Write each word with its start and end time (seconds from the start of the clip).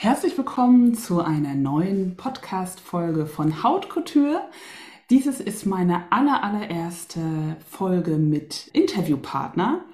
Herzlich 0.00 0.38
willkommen 0.38 0.94
zu 0.94 1.22
einer 1.22 1.56
neuen 1.56 2.16
Podcast-Folge 2.16 3.26
von 3.26 3.64
Haut 3.64 3.88
Couture. 3.90 4.48
Dieses 5.10 5.40
ist 5.40 5.66
meine 5.66 6.12
aller, 6.12 6.44
allererste 6.44 7.56
Folge 7.68 8.12
mit 8.12 8.68
Interviewpartner 8.74 9.84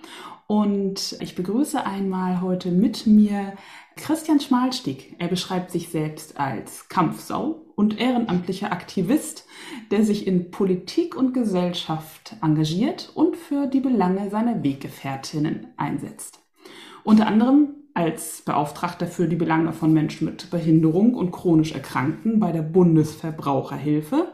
und 0.47 1.17
ich 1.21 1.35
begrüße 1.35 1.87
einmal 1.87 2.43
heute 2.43 2.71
mit 2.71 3.07
mir 3.07 3.55
Christian 3.97 4.41
Schmalstieg. 4.41 5.17
Er 5.19 5.29
beschreibt 5.29 5.71
sich 5.71 5.89
selbst 5.89 6.39
als 6.39 6.91
Kampfsau 6.91 7.63
und 7.75 7.99
ehrenamtlicher 7.99 8.73
Aktivist, 8.73 9.47
der 9.91 10.05
sich 10.05 10.27
in 10.27 10.51
Politik 10.51 11.17
und 11.17 11.33
Gesellschaft 11.33 12.37
engagiert 12.43 13.11
und 13.15 13.39
für 13.39 13.69
die 13.69 13.81
Belange 13.81 14.29
seiner 14.29 14.63
Weggefährtinnen 14.63 15.69
einsetzt. 15.79 16.41
Unter 17.05 17.27
anderem 17.27 17.84
als 17.95 18.43
Beauftragter 18.43 19.07
für 19.07 19.29
die 19.29 19.37
Belange 19.37 19.73
von 19.73 19.93
Menschen 19.93 20.25
mit 20.25 20.51
Behinderung 20.51 21.15
und 21.15 21.31
chronisch 21.31 21.73
Erkrankten 21.73 22.41
bei 22.41 22.51
der 22.51 22.63
Bundesverbraucherhilfe 22.63 24.33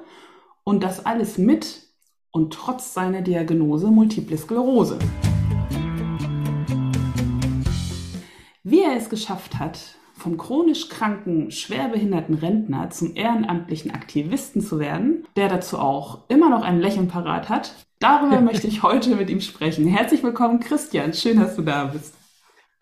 und 0.64 0.82
das 0.82 1.04
alles 1.04 1.36
mit 1.36 1.82
und 2.30 2.54
trotz 2.54 2.94
seiner 2.94 3.20
Diagnose 3.20 3.88
Multiple 3.88 4.38
Sklerose. 4.38 4.98
Wie 8.62 8.80
er 8.80 8.96
es 8.96 9.10
geschafft 9.10 9.58
hat, 9.58 9.96
vom 10.14 10.38
chronisch 10.38 10.88
kranken, 10.88 11.50
schwerbehinderten 11.50 12.36
Rentner 12.36 12.88
zum 12.90 13.14
ehrenamtlichen 13.14 13.90
Aktivisten 13.90 14.62
zu 14.62 14.78
werden, 14.78 15.26
der 15.36 15.48
dazu 15.48 15.78
auch 15.78 16.20
immer 16.28 16.48
noch 16.48 16.62
ein 16.62 16.80
Lächeln 16.80 17.08
parat 17.08 17.50
hat, 17.50 17.74
darüber 17.98 18.40
möchte 18.40 18.66
ich 18.68 18.82
heute 18.82 19.16
mit 19.16 19.28
ihm 19.28 19.40
sprechen. 19.42 19.86
Herzlich 19.86 20.22
willkommen, 20.22 20.60
Christian. 20.60 21.12
Schön, 21.12 21.38
dass 21.38 21.56
du 21.56 21.62
da 21.62 21.84
bist. 21.84 22.19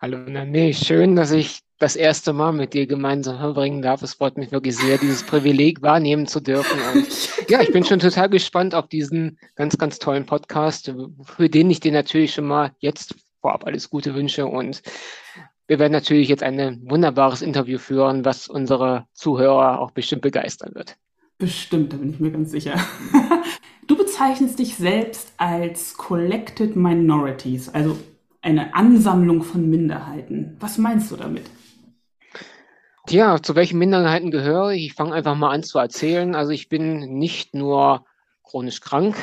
Hallo, 0.01 0.17
nee, 0.17 0.71
schön, 0.71 1.17
dass 1.17 1.31
ich 1.31 1.59
das 1.77 1.97
erste 1.97 2.31
Mal 2.31 2.53
mit 2.53 2.73
dir 2.73 2.87
gemeinsam 2.87 3.37
verbringen 3.37 3.81
darf. 3.81 4.01
Es 4.01 4.13
freut 4.13 4.37
mich 4.37 4.49
wirklich 4.49 4.77
sehr, 4.77 4.97
dieses 4.97 5.23
Privileg 5.23 5.81
wahrnehmen 5.81 6.25
zu 6.25 6.39
dürfen. 6.39 6.79
Und 6.93 7.07
ja, 7.49 7.59
ich 7.59 7.73
bin 7.73 7.83
schon 7.83 7.99
total 7.99 8.29
gespannt 8.29 8.73
auf 8.73 8.87
diesen 8.87 9.37
ganz, 9.55 9.77
ganz 9.77 9.99
tollen 9.99 10.25
Podcast, 10.25 10.93
für 11.25 11.49
den 11.49 11.69
ich 11.69 11.81
dir 11.81 11.91
natürlich 11.91 12.33
schon 12.33 12.47
mal 12.47 12.71
jetzt 12.79 13.13
vorab 13.41 13.67
alles 13.67 13.89
Gute 13.89 14.15
wünsche. 14.15 14.45
Und 14.45 14.81
wir 15.67 15.79
werden 15.79 15.91
natürlich 15.91 16.29
jetzt 16.29 16.43
ein 16.43 16.81
wunderbares 16.89 17.41
Interview 17.41 17.77
führen, 17.77 18.23
was 18.23 18.47
unsere 18.47 19.05
Zuhörer 19.11 19.81
auch 19.81 19.91
bestimmt 19.91 20.21
begeistern 20.21 20.75
wird. 20.75 20.95
Bestimmt, 21.39 21.91
da 21.91 21.97
bin 21.97 22.11
ich 22.11 22.21
mir 22.21 22.31
ganz 22.31 22.51
sicher. 22.51 22.75
Du 23.87 23.97
bezeichnest 23.97 24.59
dich 24.59 24.75
selbst 24.75 25.33
als 25.37 25.97
Collected 25.97 26.75
Minorities, 26.75 27.69
also 27.69 27.97
eine 28.41 28.73
Ansammlung 28.73 29.43
von 29.43 29.69
Minderheiten. 29.69 30.55
Was 30.59 30.77
meinst 30.77 31.11
du 31.11 31.15
damit? 31.15 31.43
Tja, 33.07 33.41
zu 33.41 33.55
welchen 33.55 33.79
Minderheiten 33.79 34.31
gehöre 34.31 34.71
ich? 34.71 34.85
Ich 34.87 34.93
fange 34.93 35.13
einfach 35.13 35.35
mal 35.35 35.49
an 35.49 35.63
zu 35.63 35.79
erzählen. 35.79 36.35
Also 36.35 36.51
ich 36.51 36.69
bin 36.69 37.17
nicht 37.17 37.55
nur 37.55 38.05
chronisch 38.43 38.81
krank, 38.81 39.15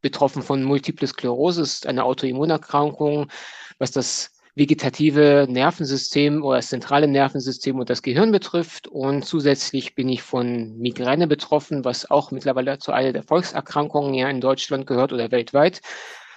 betroffen 0.00 0.42
von 0.42 0.62
Multiple 0.64 1.06
Sklerose, 1.06 1.62
ist 1.62 1.86
eine 1.86 2.04
Autoimmunerkrankung, 2.04 3.30
was 3.78 3.90
das 3.90 4.32
vegetative 4.56 5.46
Nervensystem 5.48 6.42
oder 6.42 6.56
das 6.56 6.68
zentrale 6.68 7.06
Nervensystem 7.06 7.78
und 7.78 7.88
das 7.88 8.02
Gehirn 8.02 8.32
betrifft. 8.32 8.88
Und 8.88 9.24
zusätzlich 9.24 9.94
bin 9.94 10.08
ich 10.08 10.22
von 10.22 10.76
Migräne 10.76 11.26
betroffen, 11.26 11.84
was 11.84 12.10
auch 12.10 12.30
mittlerweile 12.30 12.78
zu 12.78 12.92
einer 12.92 13.12
der 13.12 13.22
Volkserkrankungen 13.22 14.14
ja 14.14 14.28
in 14.28 14.40
Deutschland 14.40 14.86
gehört 14.86 15.12
oder 15.12 15.30
weltweit. 15.30 15.80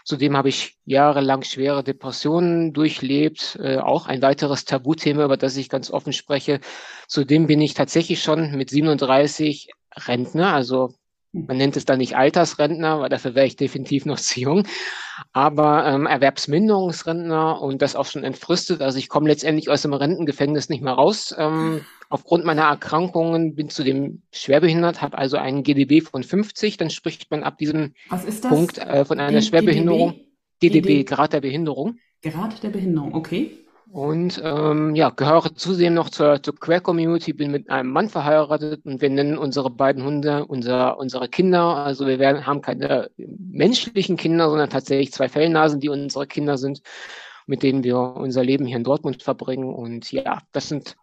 Zudem 0.04 0.36
habe 0.36 0.50
ich 0.50 0.78
jahrelang 0.86 1.44
schwere 1.44 1.84
Depressionen 1.84 2.74
durchlebt, 2.74 3.58
äh, 3.62 3.78
auch 3.78 4.08
ein 4.08 4.22
weiteres 4.22 4.66
Tabuthema, 4.66 5.24
über 5.26 5.38
das 5.38 5.56
ich 5.56 5.70
ganz 5.70 5.92
offen 5.92 6.14
spreche. 6.14 6.60
Zudem 7.08 7.48
bin 7.48 7.62
ich 7.62 7.74
tatsächlich 7.74 8.22
schon 8.22 8.52
mit 8.52 8.70
37 8.70 9.70
Rentner, 9.96 10.54
also 10.54 10.94
man 11.34 11.58
nennt 11.58 11.76
es 11.76 11.86
dann 11.86 11.98
nicht 11.98 12.16
Altersrentner, 12.16 13.00
weil 13.00 13.10
dafür 13.10 13.34
wäre 13.34 13.48
ich 13.48 13.56
definitiv 13.56 14.06
noch 14.06 14.20
zu 14.20 14.40
jung, 14.40 14.68
aber 15.32 15.86
ähm, 15.88 16.06
Erwerbsminderungsrentner 16.06 17.60
und 17.60 17.82
das 17.82 17.96
auch 17.96 18.06
schon 18.06 18.24
entfristet. 18.24 18.82
Also 18.82 19.00
ich 19.00 19.10
komme 19.10 19.30
letztendlich 19.30 19.70
aus 19.70 19.82
dem 19.82 19.94
Rentengefängnis 19.94 20.70
nicht 20.70 20.84
mehr 20.84 20.94
raus. 20.94 21.34
Ähm, 21.38 21.86
aufgrund 22.14 22.46
meiner 22.46 22.62
Erkrankungen 22.62 23.56
bin 23.56 23.70
zudem 23.70 24.22
schwerbehindert, 24.32 25.02
habe 25.02 25.18
also 25.18 25.38
einen 25.38 25.64
GDB 25.64 26.02
von 26.02 26.24
50. 26.24 26.78
Dann 26.78 26.92
spricht 26.92 27.32
man 27.32 27.42
ab 27.42 27.58
diesem 27.58 27.96
Punkt 28.48 28.78
äh, 28.78 29.04
von 29.04 29.20
einer 29.20 29.42
Schwerbehinderung. 29.42 30.12
DDB, 30.62 30.88
DDB, 30.88 31.04
Grad 31.10 31.34
der 31.34 31.42
Behinderung. 31.42 31.98
Grad 32.22 32.62
der 32.62 32.70
Behinderung, 32.70 33.16
okay. 33.16 33.52
Und 33.90 34.40
ähm, 34.44 34.96
ja, 34.96 35.10
gehöre 35.10 35.56
zudem 35.56 35.96
noch 35.96 36.10
zur, 36.10 36.42
zur 36.42 36.56
Queer-Community, 36.56 37.34
bin 37.34 37.52
mit 37.52 37.72
einem 37.72 37.92
Mann 37.92 38.10
verheiratet 38.10 38.86
und 38.86 39.02
wir 39.02 39.10
nennen 39.10 39.38
unsere 39.38 39.72
beiden 39.72 40.04
Hunde 40.04 40.46
unser, 40.46 41.00
unsere 41.00 41.28
Kinder. 41.30 41.78
Also 41.78 42.06
wir 42.06 42.20
werden, 42.20 42.46
haben 42.46 42.62
keine 42.62 43.10
menschlichen 43.18 44.18
Kinder, 44.18 44.50
sondern 44.50 44.70
tatsächlich 44.70 45.12
zwei 45.12 45.30
Fellnasen, 45.30 45.80
die 45.80 45.90
unsere 45.90 46.28
Kinder 46.28 46.60
sind, 46.60 46.82
mit 47.48 47.64
denen 47.64 47.84
wir 47.84 47.98
unser 47.98 48.44
Leben 48.44 48.68
hier 48.68 48.78
in 48.78 48.84
Dortmund 48.84 49.24
verbringen. 49.24 49.74
Und 49.74 50.12
ja, 50.12 50.40
das 50.52 50.70
sind 50.70 50.96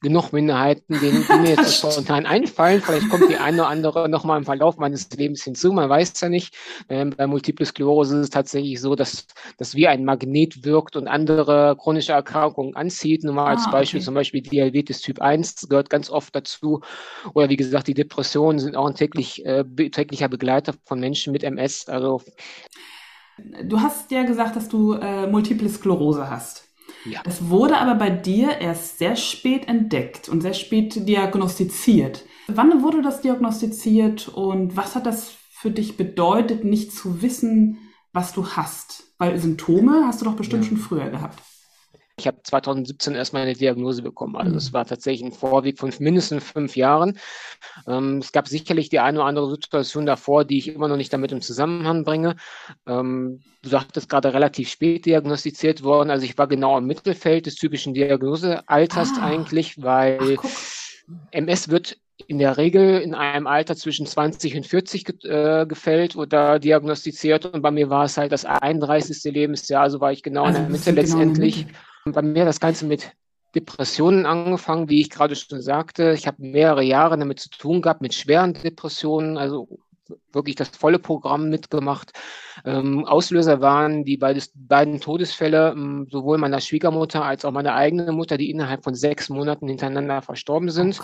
genug 0.00 0.32
Minderheiten, 0.32 1.00
denen, 1.00 1.24
die 1.26 1.38
mir 1.38 1.50
jetzt 1.50 1.74
spontan 1.78 2.26
einfallen. 2.26 2.80
Vielleicht 2.80 3.08
kommt 3.08 3.28
die 3.28 3.36
eine 3.36 3.62
oder 3.62 3.68
andere 3.68 4.08
nochmal 4.08 4.38
im 4.38 4.44
Verlauf 4.44 4.76
meines 4.76 5.10
Lebens 5.10 5.42
hinzu. 5.42 5.72
Man 5.72 5.88
weiß 5.88 6.12
es 6.14 6.20
ja 6.20 6.28
nicht. 6.28 6.54
Ähm, 6.88 7.14
bei 7.16 7.26
Multiple 7.26 7.66
Sklerose 7.66 8.16
ist 8.16 8.22
es 8.24 8.30
tatsächlich 8.30 8.80
so, 8.80 8.94
dass 8.94 9.26
das 9.56 9.74
wie 9.74 9.88
ein 9.88 10.04
Magnet 10.04 10.64
wirkt 10.64 10.96
und 10.96 11.08
andere 11.08 11.76
chronische 11.76 12.12
Erkrankungen 12.12 12.76
anzieht. 12.76 13.24
Nur 13.24 13.34
mal 13.34 13.46
ah, 13.46 13.50
als 13.50 13.70
Beispiel, 13.70 13.98
okay. 13.98 14.04
zum 14.04 14.14
Beispiel 14.14 14.42
Diabetes 14.42 15.00
Typ 15.00 15.20
1 15.20 15.68
gehört 15.68 15.90
ganz 15.90 16.10
oft 16.10 16.34
dazu. 16.34 16.80
Oder 17.34 17.48
wie 17.48 17.56
gesagt, 17.56 17.88
die 17.88 17.94
Depressionen 17.94 18.58
sind 18.58 18.76
auch 18.76 18.86
ein 18.86 18.94
täglich, 18.94 19.44
äh, 19.44 19.64
täglicher 19.64 20.28
Begleiter 20.28 20.74
von 20.84 21.00
Menschen 21.00 21.32
mit 21.32 21.42
MS. 21.42 21.88
Also 21.88 22.22
Du 23.62 23.80
hast 23.80 24.10
ja 24.10 24.24
gesagt, 24.24 24.56
dass 24.56 24.68
du 24.68 24.94
äh, 24.94 25.26
Multiple 25.26 25.68
Sklerose 25.68 26.28
hast. 26.28 26.67
Ja. 27.04 27.22
Es 27.24 27.48
wurde 27.48 27.78
aber 27.78 27.94
bei 27.94 28.10
dir 28.10 28.58
erst 28.58 28.98
sehr 28.98 29.16
spät 29.16 29.68
entdeckt 29.68 30.28
und 30.28 30.40
sehr 30.40 30.54
spät 30.54 31.08
diagnostiziert. 31.08 32.24
Wann 32.48 32.82
wurde 32.82 33.02
das 33.02 33.20
diagnostiziert 33.20 34.28
und 34.28 34.76
was 34.76 34.94
hat 34.94 35.06
das 35.06 35.34
für 35.50 35.70
dich 35.70 35.96
bedeutet, 35.96 36.64
nicht 36.64 36.92
zu 36.92 37.22
wissen, 37.22 37.78
was 38.12 38.32
du 38.32 38.46
hast? 38.46 39.12
Weil 39.18 39.38
Symptome 39.38 40.04
hast 40.06 40.20
du 40.20 40.24
doch 40.24 40.36
bestimmt 40.36 40.64
ja. 40.64 40.68
schon 40.70 40.78
früher 40.78 41.10
gehabt. 41.10 41.42
Ich 42.18 42.26
habe 42.26 42.38
2017 42.42 43.14
erst 43.14 43.32
meine 43.32 43.54
Diagnose 43.54 44.02
bekommen. 44.02 44.36
Also 44.36 44.56
es 44.56 44.70
mhm. 44.70 44.74
war 44.74 44.84
tatsächlich 44.86 45.24
ein 45.24 45.32
Vorweg 45.32 45.78
von 45.78 45.92
mindestens 45.98 46.44
fünf 46.44 46.76
Jahren. 46.76 47.18
Ähm, 47.86 48.18
es 48.18 48.32
gab 48.32 48.48
sicherlich 48.48 48.88
die 48.88 49.00
eine 49.00 49.18
oder 49.18 49.28
andere 49.28 49.50
Situation 49.50 50.06
davor, 50.06 50.44
die 50.44 50.58
ich 50.58 50.68
immer 50.68 50.88
noch 50.88 50.96
nicht 50.96 51.12
damit 51.12 51.32
im 51.32 51.40
Zusammenhang 51.40 52.04
bringe. 52.04 52.36
Ähm, 52.86 53.40
du 53.62 53.68
sagtest 53.68 54.08
gerade 54.08 54.34
relativ 54.34 54.68
spät 54.68 55.06
diagnostiziert 55.06 55.82
worden. 55.82 56.10
Also 56.10 56.24
ich 56.24 56.36
war 56.36 56.48
genau 56.48 56.78
im 56.78 56.86
Mittelfeld 56.86 57.46
des 57.46 57.54
typischen 57.54 57.94
Diagnosealters 57.94 59.12
ah. 59.18 59.24
eigentlich, 59.24 59.80
weil 59.80 60.38
Ach, 60.38 60.48
MS 61.30 61.68
wird 61.68 61.98
in 62.26 62.38
der 62.38 62.56
Regel 62.56 63.00
in 63.00 63.14
einem 63.14 63.46
Alter 63.46 63.76
zwischen 63.76 64.06
20 64.06 64.56
und 64.56 64.66
40 64.66 65.04
ge 65.04 65.14
äh, 65.22 65.66
gefällt 65.66 66.16
oder 66.16 66.58
diagnostiziert. 66.58 67.46
Und 67.46 67.62
bei 67.62 67.70
mir 67.70 67.90
war 67.90 68.04
es 68.04 68.18
halt 68.18 68.32
das 68.32 68.44
31. 68.44 69.32
Lebensjahr, 69.32 69.82
also 69.84 70.00
war 70.00 70.12
ich 70.12 70.22
genau 70.22 70.44
also 70.44 70.58
in 70.58 70.64
der 70.64 70.72
Mitte 70.72 70.90
letztendlich. 70.90 71.66
Genau 71.66 71.78
bei 72.12 72.22
mir 72.22 72.44
das 72.44 72.60
Ganze 72.60 72.86
mit 72.86 73.12
Depressionen 73.54 74.26
angefangen, 74.26 74.88
wie 74.88 75.00
ich 75.00 75.10
gerade 75.10 75.34
schon 75.34 75.62
sagte. 75.62 76.12
Ich 76.12 76.26
habe 76.26 76.42
mehrere 76.42 76.82
Jahre 76.82 77.16
damit 77.18 77.40
zu 77.40 77.48
tun 77.50 77.82
gehabt, 77.82 78.02
mit 78.02 78.14
schweren 78.14 78.54
Depressionen, 78.54 79.38
also 79.38 79.68
wirklich 80.38 80.56
das 80.56 80.68
volle 80.68 80.98
Programm 80.98 81.50
mitgemacht. 81.50 82.12
Ähm, 82.64 83.04
Auslöser 83.04 83.60
waren 83.60 84.04
die 84.04 84.16
beides, 84.16 84.50
beiden 84.54 85.00
Todesfälle, 85.00 85.72
ähm, 85.76 86.06
sowohl 86.10 86.38
meiner 86.38 86.60
Schwiegermutter 86.60 87.24
als 87.24 87.44
auch 87.44 87.52
meiner 87.52 87.74
eigenen 87.74 88.14
Mutter, 88.14 88.36
die 88.36 88.50
innerhalb 88.50 88.84
von 88.84 88.94
sechs 88.94 89.28
Monaten 89.28 89.68
hintereinander 89.68 90.22
verstorben 90.22 90.70
sind. 90.70 91.00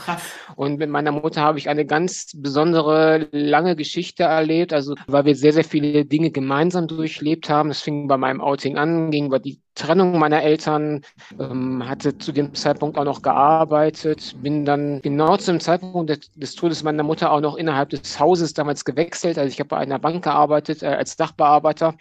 Oh, 0.57 0.65
und 0.65 0.79
mit 0.79 0.91
meiner 0.91 1.13
Mutter 1.13 1.43
habe 1.43 1.59
ich 1.59 1.69
eine 1.69 1.85
ganz 1.85 2.33
besondere, 2.35 3.29
lange 3.33 3.77
Geschichte 3.77 4.25
erlebt, 4.25 4.73
also 4.73 4.95
weil 5.07 5.25
wir 5.25 5.37
sehr, 5.37 5.53
sehr 5.53 5.65
viele 5.65 6.05
Dinge 6.05 6.31
gemeinsam 6.31 6.89
durchlebt 6.89 7.49
haben. 7.49 7.69
Das 7.69 7.83
fing 7.83 8.09
bei 8.09 8.17
meinem 8.17 8.41
Outing 8.41 8.77
an, 8.77 9.11
ging 9.11 9.27
über 9.27 9.39
die 9.39 9.61
Trennung 9.75 10.19
meiner 10.19 10.43
Eltern, 10.43 11.03
ähm, 11.39 11.87
hatte 11.89 12.17
zu 12.19 12.31
dem 12.31 12.55
Zeitpunkt 12.55 12.97
auch 12.97 13.05
noch 13.05 13.23
gearbeitet, 13.23 14.37
bin 14.41 14.65
dann 14.65 15.01
genau 15.03 15.37
zu 15.37 15.51
dem 15.51 15.61
Zeitpunkt 15.61 16.11
des, 16.11 16.31
des, 16.35 16.55
Todes 16.55 16.85
meiner 16.85 17.03
Mutter 17.03 17.33
auch 17.33 17.41
noch 17.41 17.57
innerhalb 17.57 17.91
des 17.91 18.21
Hauses 18.21 18.55
damals 18.55 18.85
gewechselt. 18.85 19.24
Also 19.27 19.43
ich 19.43 19.59
habe 19.59 19.69
bei 19.69 19.79
einer 19.79 19.99
Bank 19.99 20.25
gearbeitet 20.25 20.83
äh, 20.83 20.87
als 20.87 21.17
Dachbearbeiter 21.17 21.95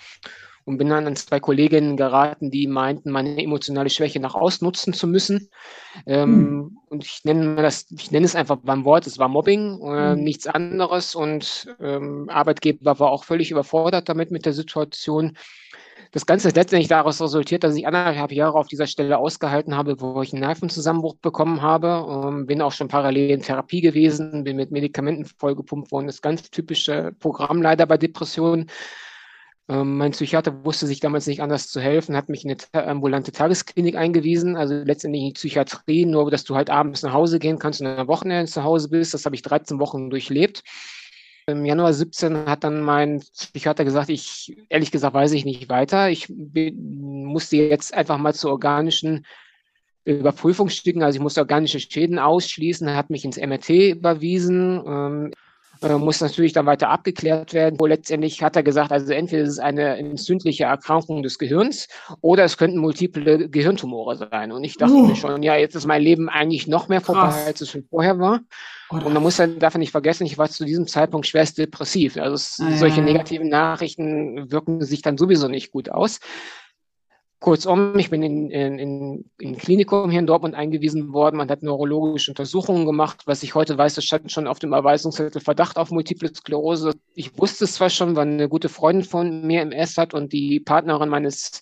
und 0.65 0.77
bin 0.77 0.89
dann 0.89 1.07
an 1.07 1.15
zwei 1.15 1.39
Kolleginnen 1.39 1.97
geraten, 1.97 2.49
die 2.49 2.67
meinten, 2.67 3.11
meine 3.11 3.41
emotionale 3.41 3.89
Schwäche 3.89 4.19
nach 4.19 4.35
ausnutzen 4.35 4.93
zu 4.93 5.07
müssen. 5.07 5.49
Ähm, 6.05 6.29
mhm. 6.29 6.77
Und 6.89 7.03
ich 7.03 7.21
nenne 7.25 7.61
das, 7.61 7.87
ich 7.91 8.11
nenne 8.11 8.25
es 8.25 8.35
einfach 8.35 8.57
beim 8.57 8.85
Wort, 8.85 9.05
es 9.07 9.17
war 9.17 9.27
Mobbing, 9.27 9.81
äh, 9.81 10.15
mhm. 10.15 10.23
nichts 10.23 10.47
anderes. 10.47 11.15
Und 11.15 11.75
ähm, 11.81 12.29
Arbeitgeber 12.29 12.99
war 12.99 13.11
auch 13.11 13.25
völlig 13.25 13.51
überfordert 13.51 14.07
damit 14.07 14.31
mit 14.31 14.45
der 14.45 14.53
Situation. 14.53 15.37
Das 16.13 16.27
Ganze 16.27 16.47
ist 16.47 16.55
letztendlich 16.55 16.89
daraus 16.89 17.19
resultiert, 17.19 17.63
dass 17.63 17.75
ich 17.75 17.87
anderthalb 17.87 18.31
Jahre 18.31 18.59
auf 18.59 18.67
dieser 18.67 18.85
Stelle 18.85 19.17
ausgehalten 19.17 19.75
habe, 19.75 19.99
wo 19.99 20.21
ich 20.21 20.31
einen 20.31 20.41
Nervenzusammenbruch 20.41 21.15
bekommen 21.15 21.63
habe. 21.63 22.05
Ähm, 22.07 22.45
bin 22.45 22.61
auch 22.61 22.71
schon 22.71 22.87
parallel 22.87 23.31
in 23.31 23.41
Therapie 23.41 23.81
gewesen, 23.81 24.43
bin 24.43 24.55
mit 24.57 24.69
Medikamenten 24.69 25.25
vollgepumpt 25.25 25.91
worden. 25.91 26.05
Das 26.05 26.21
ganz 26.21 26.51
typische 26.51 27.15
Programm 27.19 27.63
leider 27.63 27.87
bei 27.87 27.97
Depressionen. 27.97 28.69
Ähm, 29.67 29.97
mein 29.97 30.11
Psychiater 30.11 30.63
wusste 30.63 30.85
sich 30.85 30.99
damals 30.99 31.25
nicht 31.25 31.41
anders 31.41 31.69
zu 31.69 31.81
helfen, 31.81 32.15
hat 32.15 32.29
mich 32.29 32.45
in 32.45 32.55
eine 32.73 32.87
ambulante 32.87 33.31
Tagesklinik 33.31 33.95
eingewiesen, 33.95 34.55
also 34.55 34.75
letztendlich 34.75 35.23
in 35.23 35.27
die 35.29 35.33
Psychiatrie, 35.33 36.05
nur 36.05 36.29
dass 36.29 36.43
du 36.43 36.55
halt 36.55 36.69
abends 36.69 37.01
nach 37.01 37.13
Hause 37.13 37.39
gehen 37.39 37.57
kannst 37.57 37.81
und 37.81 37.87
am 37.87 38.07
Wochenende 38.07 38.51
zu 38.51 38.63
Hause 38.63 38.89
bist. 38.89 39.15
Das 39.15 39.25
habe 39.25 39.35
ich 39.35 39.41
13 39.41 39.79
Wochen 39.79 40.11
durchlebt. 40.11 40.61
Im 41.45 41.65
Januar 41.65 41.93
17 41.93 42.45
hat 42.45 42.63
dann 42.63 42.81
mein 42.81 43.19
Psychiater 43.19 43.83
gesagt, 43.83 44.09
ich, 44.09 44.55
ehrlich 44.69 44.91
gesagt, 44.91 45.13
weiß 45.13 45.33
ich 45.33 45.43
nicht 45.43 45.69
weiter. 45.69 46.09
Ich 46.09 46.29
musste 46.29 47.57
jetzt 47.57 47.93
einfach 47.93 48.17
mal 48.17 48.33
zu 48.33 48.49
organischen 48.49 49.25
Überprüfungsstücken, 50.05 51.03
also 51.03 51.17
ich 51.17 51.21
musste 51.21 51.41
organische 51.41 51.79
Schäden 51.79 52.19
ausschließen, 52.19 52.87
er 52.87 52.95
hat 52.95 53.09
mich 53.09 53.25
ins 53.25 53.37
MRT 53.37 53.69
überwiesen. 53.69 55.33
Äh, 55.83 55.97
muss 55.97 56.21
natürlich 56.21 56.53
dann 56.53 56.65
weiter 56.65 56.89
abgeklärt 56.89 57.53
werden. 57.53 57.79
Wo 57.79 57.85
letztendlich 57.85 58.41
hat 58.41 58.55
er 58.55 58.63
gesagt, 58.63 58.91
also 58.91 59.11
entweder 59.11 59.43
ist 59.43 59.51
es 59.51 59.59
eine 59.59 59.97
entzündliche 59.97 60.65
Erkrankung 60.65 61.23
des 61.23 61.37
Gehirns 61.37 61.87
oder 62.21 62.43
es 62.43 62.57
könnten 62.57 62.77
multiple 62.77 63.49
Gehirntumore 63.49 64.15
sein. 64.15 64.51
Und 64.51 64.63
ich 64.63 64.77
dachte 64.77 64.93
uh. 64.93 65.07
mir 65.07 65.15
schon, 65.15 65.43
ja, 65.43 65.55
jetzt 65.55 65.75
ist 65.75 65.85
mein 65.85 66.01
Leben 66.01 66.29
eigentlich 66.29 66.67
noch 66.67 66.87
mehr 66.87 67.01
vorbei, 67.01 67.21
Krass. 67.21 67.45
als 67.45 67.61
es 67.61 67.69
schon 67.69 67.83
vorher 67.83 68.19
war. 68.19 68.41
Oder? 68.89 69.05
Und 69.05 69.13
man 69.13 69.23
muss 69.23 69.37
dann 69.37 69.59
davon 69.59 69.79
nicht 69.79 69.91
vergessen, 69.91 70.25
ich 70.25 70.37
war 70.37 70.49
zu 70.49 70.65
diesem 70.65 70.87
Zeitpunkt 70.87 71.27
schwerst 71.27 71.57
depressiv. 71.57 72.17
Also 72.17 72.35
es, 72.35 72.59
ah, 72.61 72.77
solche 72.77 72.99
ja. 72.99 73.05
negativen 73.05 73.49
Nachrichten 73.49 74.51
wirken 74.51 74.81
sich 74.81 75.01
dann 75.01 75.17
sowieso 75.17 75.47
nicht 75.47 75.71
gut 75.71 75.89
aus. 75.89 76.19
Kurzum, 77.43 77.99
ich 77.99 78.09
bin 78.09 78.23
in, 78.23 78.49
in, 78.51 78.79
in, 78.79 79.25
in 79.37 79.57
Klinikum 79.57 80.09
hier 80.09 80.19
in 80.19 80.27
Dortmund 80.27 80.55
eingewiesen 80.55 81.11
worden. 81.11 81.35
Man 81.35 81.49
hat 81.49 81.61
neurologische 81.61 82.31
Untersuchungen 82.31 82.85
gemacht. 82.85 83.23
Was 83.25 83.43
ich 83.43 83.53
heute 83.53 83.77
weiß, 83.77 83.95
das 83.95 84.05
stand 84.05 84.31
schon 84.31 84.47
auf 84.47 84.59
dem 84.59 84.71
Erweisungszettel 84.71 85.41
Verdacht 85.41 85.75
auf 85.75 85.91
Multiple 85.91 86.33
Sklerose. 86.33 86.93
Ich 87.15 87.37
wusste 87.37 87.65
es 87.65 87.73
zwar 87.73 87.89
schon, 87.89 88.15
weil 88.15 88.27
eine 88.27 88.47
gute 88.47 88.69
Freundin 88.69 89.03
von 89.03 89.45
mir 89.45 89.61
MS 89.61 89.97
hat 89.97 90.13
und 90.13 90.31
die 90.31 90.61
Partnerin 90.61 91.09
meines 91.09 91.61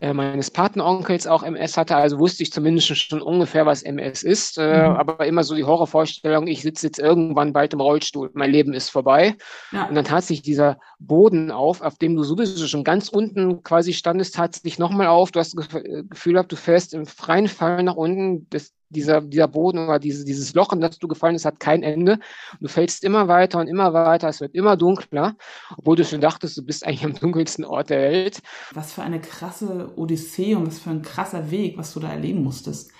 äh, 0.00 0.12
meines 0.14 0.50
Patenonkels 0.50 1.26
auch 1.26 1.42
MS 1.42 1.76
hatte, 1.76 1.96
also 1.96 2.18
wusste 2.18 2.42
ich 2.42 2.52
zumindest 2.52 2.96
schon 2.96 3.20
ungefähr, 3.20 3.66
was 3.66 3.82
MS 3.82 4.22
ist. 4.22 4.58
Äh, 4.58 4.88
mhm. 4.88 4.96
Aber 4.96 5.26
immer 5.26 5.44
so 5.44 5.54
die 5.54 5.64
Horrorvorstellung, 5.64 6.46
ich 6.46 6.62
sitze 6.62 6.86
jetzt 6.86 6.98
irgendwann 6.98 7.52
bald 7.52 7.74
im 7.74 7.80
Rollstuhl, 7.80 8.30
mein 8.34 8.50
Leben 8.50 8.72
ist 8.72 8.88
vorbei. 8.88 9.36
Ja. 9.72 9.86
Und 9.86 9.94
dann 9.94 10.04
tat 10.04 10.24
sich 10.24 10.42
dieser 10.42 10.78
Boden 10.98 11.50
auf, 11.50 11.80
auf 11.82 11.98
dem 11.98 12.16
du 12.16 12.22
sowieso 12.22 12.66
schon 12.66 12.84
ganz 12.84 13.08
unten 13.08 13.62
quasi 13.62 13.92
standest, 13.92 14.34
tat 14.34 14.54
sich 14.54 14.78
nochmal 14.78 15.08
auf. 15.08 15.32
Du 15.32 15.40
hast 15.40 15.56
das 15.56 15.68
Gefühl 15.68 16.32
gehabt, 16.32 16.52
du 16.52 16.56
fährst 16.56 16.94
im 16.94 17.06
freien 17.06 17.48
Fall 17.48 17.82
nach 17.82 17.96
unten. 17.96 18.48
Das, 18.50 18.72
dieser, 18.90 19.20
dieser 19.20 19.48
Boden 19.48 19.78
oder 19.78 19.98
dieses, 19.98 20.24
dieses 20.24 20.54
Loch, 20.54 20.72
in 20.72 20.80
das 20.80 20.98
du 20.98 21.08
gefallen 21.08 21.34
bist, 21.34 21.44
hat 21.44 21.60
kein 21.60 21.82
Ende. 21.82 22.18
Du 22.60 22.68
fällst 22.68 23.04
immer 23.04 23.28
weiter 23.28 23.58
und 23.58 23.68
immer 23.68 23.94
weiter, 23.94 24.28
es 24.28 24.40
wird 24.40 24.54
immer 24.54 24.76
dunkler, 24.76 25.36
obwohl 25.76 25.96
du 25.96 26.04
schon 26.04 26.20
dachtest, 26.20 26.56
du 26.56 26.64
bist 26.64 26.86
eigentlich 26.86 27.04
am 27.04 27.14
dunkelsten 27.14 27.64
Ort 27.64 27.90
der 27.90 28.00
Welt. 28.10 28.42
Was 28.74 28.92
für 28.92 29.02
eine 29.02 29.20
krasse 29.20 29.92
Odyssee 29.96 30.54
und 30.54 30.66
was 30.66 30.80
für 30.80 30.90
ein 30.90 31.02
krasser 31.02 31.50
Weg, 31.50 31.78
was 31.78 31.94
du 31.94 32.00
da 32.00 32.10
erleben 32.10 32.42
musstest. 32.42 32.90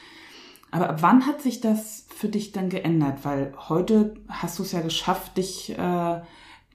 Aber 0.70 0.96
wann 1.00 1.26
hat 1.26 1.42
sich 1.42 1.60
das 1.60 2.06
für 2.14 2.28
dich 2.28 2.52
dann 2.52 2.70
geändert? 2.70 3.24
Weil 3.24 3.52
heute 3.68 4.14
hast 4.28 4.58
du 4.58 4.62
es 4.62 4.72
ja 4.72 4.80
geschafft, 4.80 5.36
dich 5.36 5.76
äh, 5.76 6.20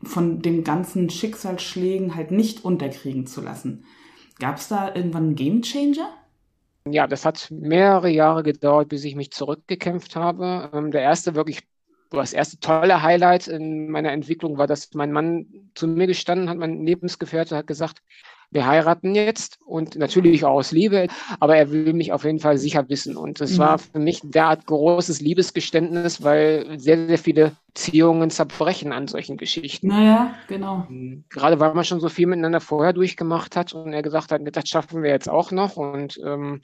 von 0.04 0.42
den 0.42 0.64
ganzen 0.64 1.10
Schicksalsschlägen 1.10 2.16
halt 2.16 2.32
nicht 2.32 2.66
unterkriegen 2.66 3.26
zu 3.26 3.42
lassen. 3.42 3.86
Gab 4.40 4.58
es 4.58 4.68
da 4.68 4.94
irgendwann 4.94 5.24
einen 5.24 5.36
Gamechanger? 5.36 6.10
Ja, 6.88 7.08
das 7.08 7.26
hat 7.26 7.50
mehrere 7.50 8.10
Jahre 8.10 8.44
gedauert, 8.44 8.90
bis 8.90 9.04
ich 9.06 9.16
mich 9.16 9.32
zurückgekämpft 9.32 10.16
habe. 10.16 10.70
Ähm, 10.74 10.92
der 10.92 11.02
erste 11.02 11.34
wirklich, 11.34 11.62
das 12.12 12.32
erste 12.34 12.60
tolle 12.60 13.02
Highlight 13.02 13.48
in 13.48 13.90
meiner 13.90 14.12
Entwicklung 14.12 14.58
war, 14.60 14.68
dass 14.68 14.94
mein 14.94 15.12
Mann 15.12 15.72
zu 15.74 15.88
mir 15.88 16.06
gestanden 16.06 16.48
hat, 16.50 16.58
mein 16.58 16.86
Lebensgefährte 16.86 17.58
hat 17.58 17.66
gesagt, 17.68 18.02
wir 18.52 18.66
heiraten 18.66 19.16
jetzt 19.16 19.60
und 19.66 19.96
natürlich 19.96 20.46
auch 20.46 20.56
aus 20.56 20.72
Liebe, 20.72 21.08
aber 21.40 21.58
er 21.58 21.72
will 21.72 21.94
mich 21.94 22.14
auf 22.14 22.24
jeden 22.24 22.40
Fall 22.40 22.58
sicher 22.58 22.88
wissen. 22.90 23.18
Und 23.18 23.42
es 23.42 23.54
mhm. 23.54 23.58
war 23.58 23.78
für 23.78 24.00
mich 24.00 24.22
derart 24.24 24.66
großes 24.66 25.22
Liebesgeständnis, 25.22 26.24
weil 26.24 26.80
sehr, 26.80 27.08
sehr 27.08 27.18
viele 27.18 27.52
Beziehungen 27.68 28.30
zerbrechen 28.30 28.94
an 28.94 29.08
solchen 29.08 29.38
Geschichten. 29.38 29.88
Naja, 29.88 30.36
genau. 30.48 30.88
Gerade 31.30 31.60
weil 31.60 31.74
man 31.74 31.84
schon 31.84 32.00
so 32.00 32.10
viel 32.10 32.28
miteinander 32.28 32.62
vorher 32.62 32.94
durchgemacht 32.94 33.56
hat 33.56 33.74
und 33.74 33.92
er 33.92 34.02
gesagt 34.02 34.32
hat, 34.32 34.42
das 34.44 34.70
schaffen 34.70 35.04
wir 35.04 35.10
jetzt 35.10 35.30
auch 35.30 35.52
noch. 35.52 35.76
Und 35.76 36.20
ähm, 36.24 36.62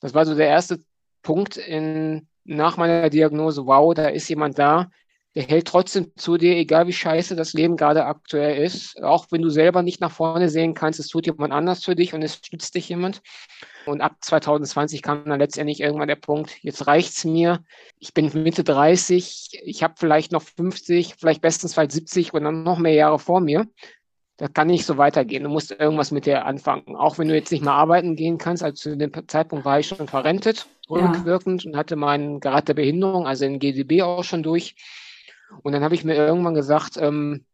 das 0.00 0.14
war 0.14 0.24
so 0.24 0.34
der 0.34 0.46
erste 0.46 0.78
Punkt 1.22 1.56
in, 1.56 2.28
nach 2.44 2.76
meiner 2.76 3.10
Diagnose, 3.10 3.66
wow, 3.66 3.92
da 3.94 4.08
ist 4.08 4.28
jemand 4.28 4.58
da, 4.58 4.90
der 5.34 5.44
hält 5.44 5.66
trotzdem 5.66 6.12
zu 6.16 6.36
dir, 6.36 6.56
egal 6.56 6.86
wie 6.86 6.92
scheiße 6.92 7.34
das 7.36 7.54
Leben 7.54 7.76
gerade 7.76 8.04
aktuell 8.04 8.62
ist. 8.62 9.02
Auch 9.02 9.26
wenn 9.30 9.40
du 9.40 9.48
selber 9.48 9.82
nicht 9.82 10.00
nach 10.00 10.10
vorne 10.10 10.50
sehen 10.50 10.74
kannst, 10.74 11.00
es 11.00 11.08
tut 11.08 11.26
jemand 11.26 11.54
anders 11.54 11.84
für 11.84 11.96
dich 11.96 12.12
und 12.12 12.22
es 12.22 12.34
stützt 12.34 12.74
dich 12.74 12.88
jemand. 12.90 13.22
Und 13.86 14.02
ab 14.02 14.16
2020 14.20 15.00
kam 15.00 15.24
dann 15.24 15.40
letztendlich 15.40 15.80
irgendwann 15.80 16.08
der 16.08 16.16
Punkt, 16.16 16.62
jetzt 16.62 16.86
reicht's 16.86 17.24
mir. 17.24 17.64
Ich 17.98 18.12
bin 18.12 18.30
Mitte 18.34 18.62
30, 18.62 19.62
ich 19.64 19.82
habe 19.82 19.94
vielleicht 19.96 20.32
noch 20.32 20.42
50, 20.42 21.14
vielleicht 21.18 21.40
bestensfalls 21.40 21.94
70 21.94 22.34
und 22.34 22.44
dann 22.44 22.62
noch 22.62 22.78
mehr 22.78 22.94
Jahre 22.94 23.18
vor 23.18 23.40
mir. 23.40 23.66
Das 24.36 24.52
kann 24.52 24.66
nicht 24.66 24.84
so 24.84 24.98
weitergehen. 24.98 25.44
Du 25.44 25.48
musst 25.48 25.70
irgendwas 25.70 26.10
mit 26.10 26.26
dir 26.26 26.44
anfangen. 26.44 26.96
Auch 26.96 27.18
wenn 27.18 27.28
du 27.28 27.34
jetzt 27.34 27.52
nicht 27.52 27.64
mehr 27.64 27.74
arbeiten 27.74 28.16
gehen 28.16 28.38
kannst. 28.38 28.62
Also 28.62 28.90
zu 28.90 28.96
dem 28.96 29.12
Zeitpunkt 29.28 29.64
war 29.64 29.78
ich 29.78 29.88
schon 29.88 30.08
verrentet, 30.08 30.66
rückwirkend 30.90 31.64
ja. 31.64 31.70
und 31.70 31.76
hatte 31.76 31.96
meinen 31.96 32.40
Grad 32.40 32.68
der 32.68 32.74
Behinderung, 32.74 33.26
also 33.26 33.44
in 33.44 33.58
GDB 33.58 34.02
auch 34.02 34.24
schon 34.24 34.42
durch. 34.42 34.74
Und 35.62 35.72
dann 35.72 35.84
habe 35.84 35.94
ich 35.94 36.04
mir 36.04 36.14
irgendwann 36.14 36.54
gesagt, 36.54 36.96
ähm, 36.96 37.44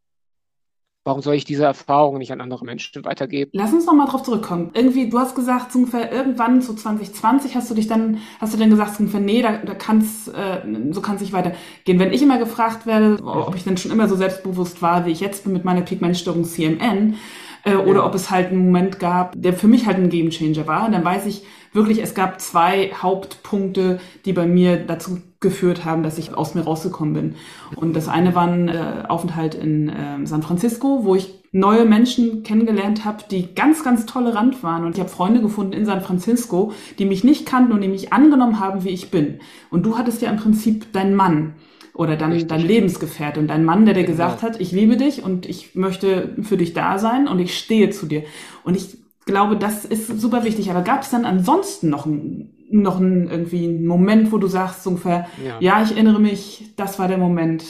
warum 1.05 1.23
soll 1.23 1.35
ich 1.35 1.45
diese 1.47 1.65
Erfahrung 1.65 2.19
nicht 2.19 2.33
an 2.33 2.41
andere 2.41 2.65
Menschen 2.65 3.05
weitergeben? 3.05 3.51
Lass 3.55 3.73
uns 3.73 3.87
nochmal 3.87 4.09
drauf 4.09 4.23
zurückkommen. 4.23 4.71
Irgendwie, 4.75 5.09
du 5.09 5.19
hast 5.19 5.35
gesagt, 5.35 5.73
so 5.73 5.79
ungefähr 5.79 6.13
irgendwann 6.13 6.61
zu 6.61 6.73
so 6.73 6.79
2020 6.79 7.55
hast 7.55 7.71
du 7.71 7.75
dich 7.75 7.87
dann, 7.87 8.19
hast 8.41 8.53
du 8.53 8.59
dann 8.59 8.69
gesagt, 8.69 8.95
so 8.95 9.01
ungefähr, 9.01 9.21
nee, 9.21 9.41
da, 9.41 9.57
da 9.57 9.75
kann's, 9.75 10.29
äh, 10.29 10.61
so 10.91 11.01
kann 11.01 11.17
es 11.17 11.23
nicht 11.23 11.33
weitergehen. 11.33 11.99
Wenn 11.99 12.13
ich 12.13 12.23
immer 12.23 12.39
gefragt 12.39 12.87
werde, 12.87 13.23
ob 13.25 13.55
ich 13.55 13.65
denn 13.65 13.79
schon 13.79 13.91
immer 13.91 14.07
so 14.07 14.17
selbstbewusst 14.17 14.83
war, 14.83 15.07
wie 15.07 15.13
ich 15.13 15.21
jetzt 15.21 15.45
bin 15.45 15.55
mit 15.55 15.65
meiner 15.65 15.81
Pigmentstörung 15.81 16.45
CMN, 16.45 17.17
äh, 17.65 17.75
oder 17.75 18.01
ja. 18.01 18.07
ob 18.07 18.15
es 18.15 18.31
halt 18.31 18.49
einen 18.49 18.67
Moment 18.67 18.99
gab, 18.99 19.33
der 19.37 19.53
für 19.53 19.67
mich 19.67 19.87
halt 19.87 19.97
ein 19.97 20.11
Gamechanger 20.11 20.67
war, 20.67 20.91
dann 20.91 21.05
weiß 21.05 21.27
ich 21.27 21.45
wirklich, 21.73 22.03
es 22.03 22.15
gab 22.15 22.41
zwei 22.41 22.93
Hauptpunkte, 22.93 24.01
die 24.25 24.33
bei 24.33 24.47
mir 24.47 24.77
dazu 24.77 25.19
geführt 25.41 25.85
haben, 25.85 26.03
dass 26.03 26.19
ich 26.19 26.35
aus 26.35 26.55
mir 26.55 26.63
rausgekommen 26.63 27.15
bin. 27.15 27.35
Und 27.77 27.95
das 27.95 28.09
eine 28.09 28.35
war 28.35 28.49
ein 28.49 28.69
äh, 28.69 29.05
Aufenthalt 29.09 29.55
in 29.55 29.89
äh, 29.89 30.27
San 30.27 30.43
Francisco, 30.43 31.05
wo 31.05 31.15
ich 31.15 31.35
neue 31.53 31.85
Menschen 31.85 32.43
kennengelernt 32.43 33.05
habe, 33.05 33.25
die 33.31 33.55
ganz, 33.55 33.85
ganz 33.85 34.05
tolerant 34.05 34.63
waren. 34.63 34.85
Und 34.85 34.97
ich 34.97 35.01
habe 35.01 35.09
Freunde 35.09 35.41
gefunden 35.41 35.73
in 35.73 35.87
San 35.87 36.01
Francisco, 36.01 36.73
die 36.99 37.05
mich 37.05 37.25
nicht 37.25 37.47
kannten 37.47 37.73
und 37.73 37.81
die 37.81 37.89
mich 37.89 38.13
angenommen 38.13 38.59
haben, 38.59 38.85
wie 38.85 38.91
ich 38.91 39.11
bin. 39.11 39.39
Und 39.71 39.87
du 39.87 39.97
hattest 39.97 40.23
ja 40.23 40.31
im 40.31 40.37
Prinzip 40.37 40.93
deinen 40.93 41.15
Mann 41.15 41.55
oder 41.95 42.17
dann 42.17 42.47
dein 42.47 42.61
Lebensgefährte 42.61 43.41
und 43.41 43.49
dein 43.49 43.65
Mann, 43.65 43.85
der 43.85 43.95
dir 43.95 44.03
genau. 44.03 44.13
gesagt 44.13 44.43
hat, 44.43 44.61
ich 44.61 44.73
liebe 44.73 44.97
dich 44.97 45.23
und 45.23 45.47
ich 45.47 45.75
möchte 45.75 46.37
für 46.43 46.57
dich 46.57 46.75
da 46.75 46.99
sein 46.99 47.29
und 47.29 47.39
ich 47.39 47.57
stehe 47.57 47.91
zu 47.91 48.07
dir. 48.07 48.25
Und 48.65 48.77
ich 48.77 48.99
glaube, 49.25 49.57
das 49.57 49.85
ist 49.85 50.21
super 50.21 50.45
wichtig. 50.45 50.71
Aber 50.71 50.83
gab 50.83 51.03
es 51.03 51.11
dann 51.11 51.25
ansonsten 51.25 51.91
noch 51.91 52.07
ein 52.07 52.58
noch 52.71 52.99
ein, 52.99 53.29
irgendwie 53.29 53.67
ein 53.67 53.87
Moment, 53.87 54.33
wo 54.33 54.39
du 54.39 54.47
sagst, 54.47 54.83
so 54.83 54.91
ungefähr, 54.91 55.27
ja. 55.45 55.57
ja, 55.61 55.83
ich 55.83 55.93
erinnere 55.93 56.21
mich, 56.21 56.73
das 56.77 56.99
war 56.99 57.09
der 57.09 57.19
Moment. 57.19 57.65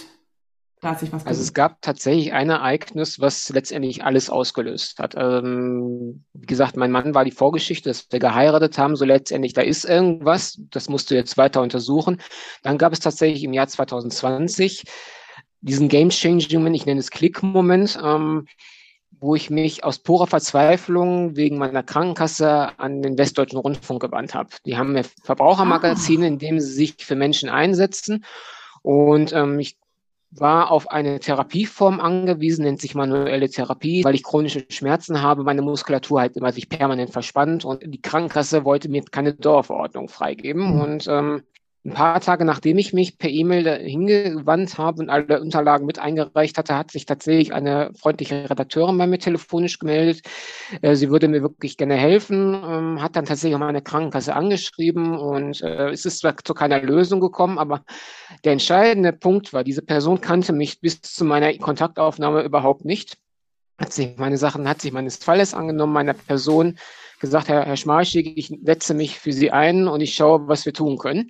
Da 0.81 0.91
hat 0.91 1.01
sich 1.01 1.13
was 1.13 1.27
Also 1.27 1.43
es 1.43 1.55
gab 1.55 1.83
tatsächlich 1.83 2.33
ein 2.33 2.51
Ereignis, 2.51 3.19
was 3.19 3.49
letztendlich 3.49 4.05
alles 4.05 4.31
ausgelöst 4.31 5.01
hat. 5.01 5.15
Ähm, 5.17 6.25
wie 6.35 6.47
gesagt, 6.47 6.77
mein 6.77 6.93
Mann 6.93 7.15
war 7.15 7.25
die 7.25 7.33
Vorgeschichte, 7.33 7.91
dass 7.91 8.07
wir 8.11 8.21
geheiratet 8.21 8.79
haben. 8.79 8.95
So 8.95 9.05
letztendlich, 9.05 9.55
da 9.55 9.63
ist 9.63 9.85
irgendwas. 9.85 10.61
Das 10.71 10.89
musst 10.89 11.11
du 11.11 11.17
jetzt 11.17 11.37
weiter 11.37 11.63
untersuchen. 11.63 12.21
Dann 12.63 12.79
gab 12.79 12.93
es 12.93 13.01
tatsächlich 13.01 13.43
im 13.43 13.53
Jahr 13.53 13.67
2020 13.67 14.85
diesen 15.61 15.89
Game-Changing-Moment, 15.89 16.77
ich 16.77 16.87
nenne 16.87 17.01
es 17.01 17.11
Klick-Moment, 17.11 17.99
ähm, 18.03 18.47
wo 19.21 19.35
ich 19.35 19.51
mich 19.51 19.85
aus 19.85 19.99
purer 19.99 20.27
Verzweiflung 20.27 21.37
wegen 21.37 21.59
meiner 21.59 21.83
Krankenkasse 21.83 22.79
an 22.79 23.03
den 23.03 23.19
Westdeutschen 23.19 23.59
Rundfunk 23.59 24.01
gewandt 24.01 24.35
habe. 24.35 24.51
Die 24.65 24.77
haben 24.77 24.93
mir 24.93 25.05
Verbrauchermagazine, 25.25 26.25
ah. 26.25 26.29
in 26.29 26.39
dem 26.39 26.61
sie 26.61 26.73
sich 26.73 26.97
für 26.99 27.17
Menschen 27.17 27.49
einsetzen. 27.49 28.25
Und 28.83 29.33
ähm, 29.33 29.59
ich 29.59 29.77
war 30.31 30.71
auf 30.71 30.91
eine 30.91 31.21
Therapieform 31.21 32.01
angewiesen, 32.01 32.65
nennt 32.65 32.81
sich 32.81 32.95
manuelle 32.95 33.49
Therapie, 33.49 34.05
weil 34.05 34.15
ich 34.15 34.23
chronische 34.23 34.67
Schmerzen 34.69 35.23
habe, 35.23 35.43
meine 35.43 35.63
Muskulatur 35.63 36.21
halt 36.21 36.37
immer 36.37 36.53
sich 36.53 36.69
permanent 36.69 37.11
verspannt 37.11 37.65
und 37.65 37.83
die 37.83 38.03
Krankenkasse 38.03 38.65
wollte 38.65 38.91
mir 38.91 39.03
keine 39.11 39.35
Dauerverordnung 39.35 40.09
freigeben. 40.09 40.75
Mhm. 40.75 40.81
Und 40.81 41.09
ähm, 41.09 41.43
ein 41.85 41.95
paar 41.95 42.21
Tage 42.21 42.45
nachdem 42.45 42.77
ich 42.79 42.93
mich 42.93 43.19
per 43.19 43.31
E-Mail 43.31 43.79
hingewandt 43.79 44.79
habe 44.79 45.01
und 45.01 45.11
alle 45.11 45.41
Unterlagen 45.41 45.87
mit 45.87 45.99
eingereicht 45.99 46.59
hatte, 46.59 46.77
hat 46.77 46.91
sich 46.91 47.07
tatsächlich 47.07 47.55
eine 47.55 47.93
freundliche 47.95 48.51
Redakteurin 48.51 48.99
bei 48.99 49.07
mir 49.07 49.19
telefonisch 49.19 49.79
gemeldet. 49.79 50.23
Äh, 50.83 50.97
sie 50.97 51.11
würde 51.11 51.29
mir 51.29 51.41
wirklich 51.43 51.77
gerne 51.77 51.95
helfen, 51.95 52.55
ähm, 52.55 53.03
hat 53.03 53.17
dann 53.17 53.27
tatsächlich 53.27 53.55
auch 53.55 53.61
meine 53.61 53.83
Krankenkasse 53.83 54.35
angeschrieben 54.35 55.17
und 55.17 55.63
äh, 55.63 55.91
es 55.91 56.05
ist 56.05 56.19
zwar 56.19 56.37
zu 56.37 56.53
keiner 56.53 56.83
Lösung 56.83 57.21
gekommen, 57.21 57.59
aber 57.59 57.85
der 58.45 58.53
entscheidende 58.53 59.13
Punkt 59.13 59.53
war, 59.53 59.63
diese 59.65 59.83
Person 59.83 60.21
kannte 60.21 60.53
mich 60.53 60.81
bis 60.81 61.01
zu 61.01 61.25
meiner 61.25 61.57
Kontaktaufnahme 61.59 62.43
überhaupt 62.43 62.85
nicht, 62.85 63.17
hat 63.79 63.93
sich 63.93 64.17
meine 64.17 64.37
Sachen, 64.37 64.69
hat 64.69 64.81
sich 64.83 64.93
meines 64.93 65.17
Falles 65.17 65.55
angenommen, 65.55 65.93
meiner 65.93 66.15
Person 66.15 66.77
gesagt, 67.21 67.49
Herr, 67.49 67.65
Herr 67.65 67.77
Schmarschig, 67.77 68.37
ich 68.37 68.53
setze 68.63 68.95
mich 68.95 69.19
für 69.19 69.33
Sie 69.33 69.51
ein 69.51 69.89
und 69.89 70.01
ich 70.01 70.15
schaue, 70.15 70.49
was 70.49 70.67
wir 70.67 70.73
tun 70.73 70.99
können. 70.99 71.29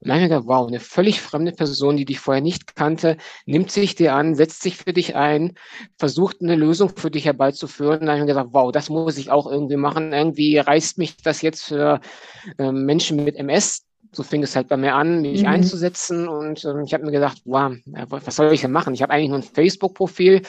Und 0.00 0.08
dann 0.08 0.16
habe 0.16 0.24
ich 0.24 0.30
gedacht, 0.30 0.46
wow, 0.46 0.66
eine 0.66 0.80
völlig 0.80 1.20
fremde 1.20 1.52
Person, 1.52 1.96
die 1.96 2.06
dich 2.06 2.20
vorher 2.20 2.42
nicht 2.42 2.74
kannte, 2.74 3.18
nimmt 3.44 3.70
sich 3.70 3.94
dir 3.94 4.14
an, 4.14 4.34
setzt 4.34 4.62
sich 4.62 4.76
für 4.76 4.92
dich 4.92 5.14
ein, 5.14 5.54
versucht 5.98 6.40
eine 6.40 6.56
Lösung 6.56 6.90
für 6.96 7.10
dich 7.10 7.26
herbeizuführen. 7.26 8.00
Und 8.00 8.06
dann 8.06 8.18
habe 8.18 8.20
ich 8.20 8.26
gesagt, 8.26 8.50
wow, 8.52 8.72
das 8.72 8.88
muss 8.88 9.18
ich 9.18 9.30
auch 9.30 9.46
irgendwie 9.46 9.76
machen. 9.76 10.12
Irgendwie 10.12 10.56
reißt 10.56 10.96
mich 10.96 11.18
das 11.18 11.42
jetzt 11.42 11.64
für 11.64 12.00
äh, 12.58 12.72
Menschen 12.72 13.24
mit 13.24 13.36
MS 13.36 13.86
so 14.12 14.22
fing 14.22 14.42
es 14.42 14.56
halt 14.56 14.68
bei 14.68 14.76
mir 14.76 14.94
an, 14.94 15.22
mich 15.22 15.42
mhm. 15.42 15.48
einzusetzen. 15.48 16.28
Und 16.28 16.64
ähm, 16.64 16.82
ich 16.84 16.92
habe 16.94 17.04
mir 17.04 17.12
gedacht, 17.12 17.42
wow, 17.44 17.72
was 18.08 18.36
soll 18.36 18.52
ich 18.52 18.60
denn 18.60 18.72
machen? 18.72 18.94
Ich 18.94 19.02
habe 19.02 19.12
eigentlich 19.12 19.28
nur 19.28 19.38
ein 19.38 19.44
Facebook-Profil, 19.44 20.42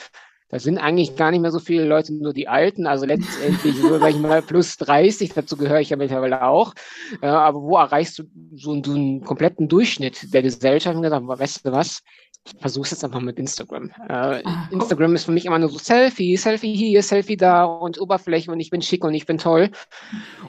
da 0.52 0.58
sind 0.58 0.76
eigentlich 0.76 1.16
gar 1.16 1.30
nicht 1.30 1.40
mehr 1.40 1.50
so 1.50 1.60
viele 1.60 1.86
Leute, 1.86 2.12
nur 2.12 2.34
die 2.34 2.46
Alten. 2.46 2.86
Also 2.86 3.06
letztendlich 3.06 3.74
sag 3.80 4.10
ich 4.10 4.18
mal 4.18 4.42
plus 4.42 4.76
30, 4.76 5.32
dazu 5.32 5.56
gehöre 5.56 5.80
ich 5.80 5.88
ja 5.88 5.96
mittlerweile 5.96 6.42
auch. 6.42 6.74
Äh, 7.22 7.26
aber 7.26 7.62
wo 7.62 7.78
erreichst 7.78 8.18
du 8.18 8.24
so, 8.54 8.78
so 8.84 8.92
einen 8.92 9.24
kompletten 9.24 9.66
Durchschnitt 9.66 10.32
der 10.34 10.42
Gesellschaft? 10.42 10.94
Und 10.94 11.02
gesagt, 11.02 11.26
weißt 11.26 11.66
du 11.66 11.72
was? 11.72 12.02
Ich 12.44 12.60
versuche 12.60 12.90
jetzt 12.90 13.02
einfach 13.02 13.20
mit 13.20 13.38
Instagram. 13.38 13.92
Äh, 14.10 14.42
ah, 14.44 14.68
Instagram 14.70 15.14
ist 15.14 15.24
für 15.24 15.32
mich 15.32 15.46
immer 15.46 15.58
nur 15.58 15.70
so 15.70 15.78
Selfie, 15.78 16.36
Selfie 16.36 16.74
hier, 16.74 17.02
Selfie 17.02 17.38
da 17.38 17.64
und 17.64 17.98
Oberfläche 17.98 18.50
und 18.50 18.60
ich 18.60 18.68
bin 18.68 18.82
schick 18.82 19.04
und 19.04 19.14
ich 19.14 19.24
bin 19.24 19.38
toll. 19.38 19.70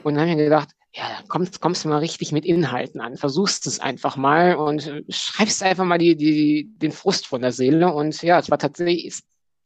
Und 0.02 0.16
dann 0.16 0.22
habe 0.22 0.30
ich 0.32 0.36
mir 0.36 0.44
gedacht, 0.44 0.68
ja, 0.92 1.04
kommst, 1.28 1.62
kommst 1.62 1.82
du 1.82 1.88
mal 1.88 1.98
richtig 1.98 2.30
mit 2.30 2.44
Inhalten 2.44 3.00
an. 3.00 3.16
Versuchst 3.16 3.66
es 3.66 3.80
einfach 3.80 4.18
mal 4.18 4.56
und 4.56 5.02
schreibst 5.08 5.62
einfach 5.62 5.86
mal 5.86 5.96
die, 5.96 6.14
die, 6.14 6.68
den 6.76 6.92
Frust 6.92 7.26
von 7.26 7.40
der 7.40 7.52
Seele. 7.52 7.94
Und 7.94 8.20
ja, 8.22 8.38
es 8.38 8.50
war 8.50 8.58
tatsächlich, 8.58 9.22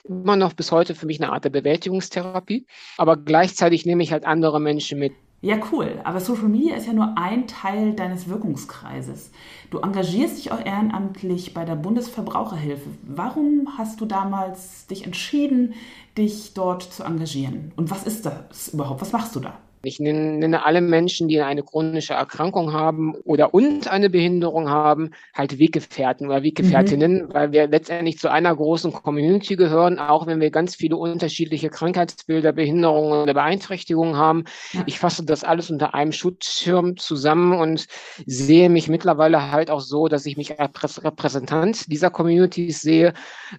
immer 0.09 0.37
noch 0.37 0.55
bis 0.55 0.73
heute 0.73 0.95
für 0.95 1.07
mich 1.07 1.21
eine 1.23 1.33
Art 1.33 1.45
der 1.45 1.51
Bewältigungstherapie. 1.51 2.67
Aber 2.97 3.17
gleichzeitig 3.17 3.87
nehme 3.87 4.03
ich 4.03 4.13
halt 4.13 4.25
andere 4.25 4.61
Menschen 4.61 4.99
mit. 4.99 5.13
Ja, 5.41 5.57
cool. 5.71 6.01
Aber 6.03 6.19
Social 6.19 6.49
Media 6.49 6.75
ist 6.75 6.87
ja 6.87 6.93
nur 6.93 7.17
ein 7.17 7.47
Teil 7.47 7.95
deines 7.95 8.29
Wirkungskreises. 8.29 9.31
Du 9.71 9.81
engagierst 9.81 10.39
dich 10.39 10.51
auch 10.51 10.65
ehrenamtlich 10.65 11.53
bei 11.53 11.67
der 11.67 11.77
Bundesverbraucherhilfe. 11.77 12.89
Warum 13.03 13.69
hast 13.77 14.01
du 14.01 14.07
damals 14.07 14.87
dich 14.87 15.05
entschieden, 15.05 15.75
dich 16.17 16.55
dort 16.55 16.83
zu 16.83 17.05
engagieren? 17.05 17.73
Und 17.77 17.91
was 17.91 18.05
ist 18.05 18.25
das 18.25 18.69
überhaupt? 18.69 19.03
Was 19.03 19.13
machst 19.13 19.37
du 19.37 19.41
da? 19.41 19.59
Ich 19.83 20.01
nenne 20.01 20.65
alle 20.65 20.81
Menschen, 20.81 21.29
die 21.29 21.41
eine 21.41 21.63
chronische 21.63 22.15
Erkrankung 22.15 22.73
haben 22.73 23.15
oder 23.25 23.55
und 23.55 23.89
eine 23.89 24.11
Behinderung 24.11 24.69
haben, 24.69 25.13
halt 25.35 25.59
Weggefährten 25.59 26.27
oder 26.27 26.43
Weggefährtinnen, 26.43 27.27
mhm. 27.27 27.35
weil 27.35 27.53
wir 27.53 27.69
letztendlich 27.69 28.19
zu 28.19 28.31
einer 28.31 28.55
großen 28.55 28.93
Community 28.93 29.57
gehören, 29.57 29.99
auch 29.99 30.27
wenn 30.27 30.41
wir 30.41 30.51
ganz 30.51 30.75
viele 30.75 30.97
unterschiedliche 30.97 31.71
Krankheitsbilder, 31.71 32.53
Behinderungen 32.53 33.23
oder 33.23 33.35
Beeinträchtigungen 33.35 34.17
haben. 34.17 34.45
Ich 34.87 34.99
fasse 34.99 35.25
das 35.25 35.45
alles 35.45 35.71
unter 35.71 35.95
einem 35.95 36.13
Schutzschirm 36.13 36.97
zusammen 36.97 37.59
und 37.59 37.87
sehe 38.27 38.69
mich 38.69 38.89
mittlerweile 38.89 39.53
halt 39.53 39.58
auch 39.67 39.81
so, 39.81 40.09
dass 40.09 40.27
ich 40.27 40.37
mich 40.37 40.59
als 40.61 41.03
Repräsentant 41.05 41.91
dieser 41.91 42.11
Communities 42.11 42.81
sehe. 42.81 43.13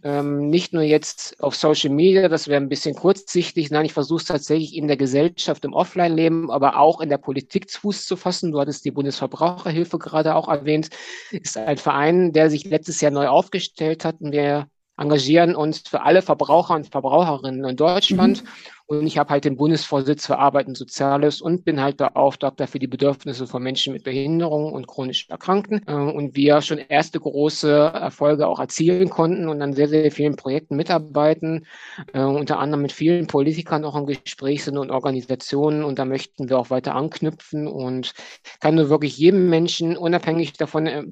Ähm, 0.03 0.50
nicht 0.50 0.74
nur 0.74 0.84
jetzt 0.84 1.41
auf 1.41 1.56
Social 1.56 1.89
Media, 1.89 2.29
das 2.29 2.48
wäre 2.48 2.62
ein 2.62 2.70
bisschen 2.70 2.96
kurzsichtig, 2.96 3.70
nein, 3.72 3.86
ich 3.86 3.94
versuche 3.94 4.22
es 4.22 4.25
tatsächlich 4.25 4.75
in 4.75 4.88
der 4.88 4.98
Gesellschaft 4.98 5.65
im 5.65 5.74
Offline 5.74 6.15
Leben, 6.15 6.50
aber 6.50 6.77
auch 6.77 7.01
in 7.01 7.10
der 7.10 7.18
Politik 7.18 7.70
Fuß 7.70 8.06
zu 8.06 8.15
fassen. 8.15 8.51
Du 8.51 8.60
hattest 8.60 8.86
die 8.86 8.91
Bundesverbraucherhilfe 8.91 10.00
gerade 10.00 10.36
auch 10.36 10.48
erwähnt, 10.48 10.89
ist 11.32 11.58
ein 11.58 11.77
Verein, 11.77 12.32
der 12.32 12.50
sich 12.50 12.65
letztes 12.65 13.01
Jahr 13.01 13.12
neu 13.12 13.27
aufgestellt 13.27 14.06
hat 14.06 14.22
und 14.22 14.32
wir 14.32 14.68
engagieren 14.98 15.56
uns 15.56 15.79
für 15.79 16.01
alle 16.01 16.22
Verbraucher 16.22 16.75
und 16.75 16.88
Verbraucherinnen 16.89 17.63
in 17.63 17.75
Deutschland. 17.75 18.44
Mhm. 18.44 18.50
Und 18.89 19.05
ich 19.05 19.19
habe 19.19 19.29
halt 19.29 19.46
den 19.46 19.55
Bundesvorsitz 19.55 20.25
für 20.25 20.39
Arbeit 20.39 20.65
und 20.65 20.75
Soziales 20.75 21.41
und 21.41 21.63
bin 21.63 21.79
halt 21.79 21.98
Beauftragter 21.98 22.65
für 22.65 22.79
die 22.79 22.88
Bedürfnisse 22.88 23.46
von 23.46 23.62
Menschen 23.62 23.93
mit 23.93 24.03
Behinderungen 24.03 24.74
und 24.74 24.88
chronisch 24.88 25.29
Erkrankten. 25.29 25.84
Äh, 25.86 25.93
und 25.93 26.36
wir 26.36 26.60
schon 26.62 26.79
erste 26.79 27.19
große 27.19 27.72
Erfolge 27.72 28.48
auch 28.48 28.60
erzielen 28.60 29.12
konnten 29.12 29.48
und 29.48 29.62
an 29.62 29.74
sehr, 29.74 29.89
sehr 29.89 30.12
vielen 30.12 30.38
Projekten 30.38 30.75
mitarbeiten, 30.75 31.67
äh, 32.13 32.24
unter 32.24 32.58
anderem 32.58 32.81
mit 32.81 32.91
vielen 32.91 33.27
Politikern 33.27 33.86
auch 33.86 33.96
im 33.96 34.08
Gespräch 34.08 34.63
sind 34.63 34.79
und 34.79 34.89
Organisationen. 34.89 35.84
Und 35.84 36.00
da 36.00 36.05
möchten 36.05 36.50
wir 36.50 36.58
auch 36.58 36.72
weiter 36.72 36.96
anknüpfen 36.96 37.67
und 37.67 38.13
kann 38.60 38.74
nur 38.74 38.89
wirklich 38.89 39.15
jedem 39.19 39.51
Menschen 39.51 39.98
unabhängig 39.98 40.53
davon 40.53 40.88
äh, 40.88 41.03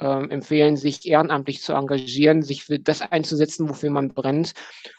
empfehlen, 0.00 0.78
sich 0.78 1.06
ehrenamtlich 1.06 1.60
zu 1.60 1.74
engagieren, 1.74 2.40
sich 2.40 2.64
für 2.64 2.78
das 2.78 3.02
einzusetzen, 3.02 3.68
wofür 3.68 3.90
man 3.90 4.14
brennt. 4.14 4.54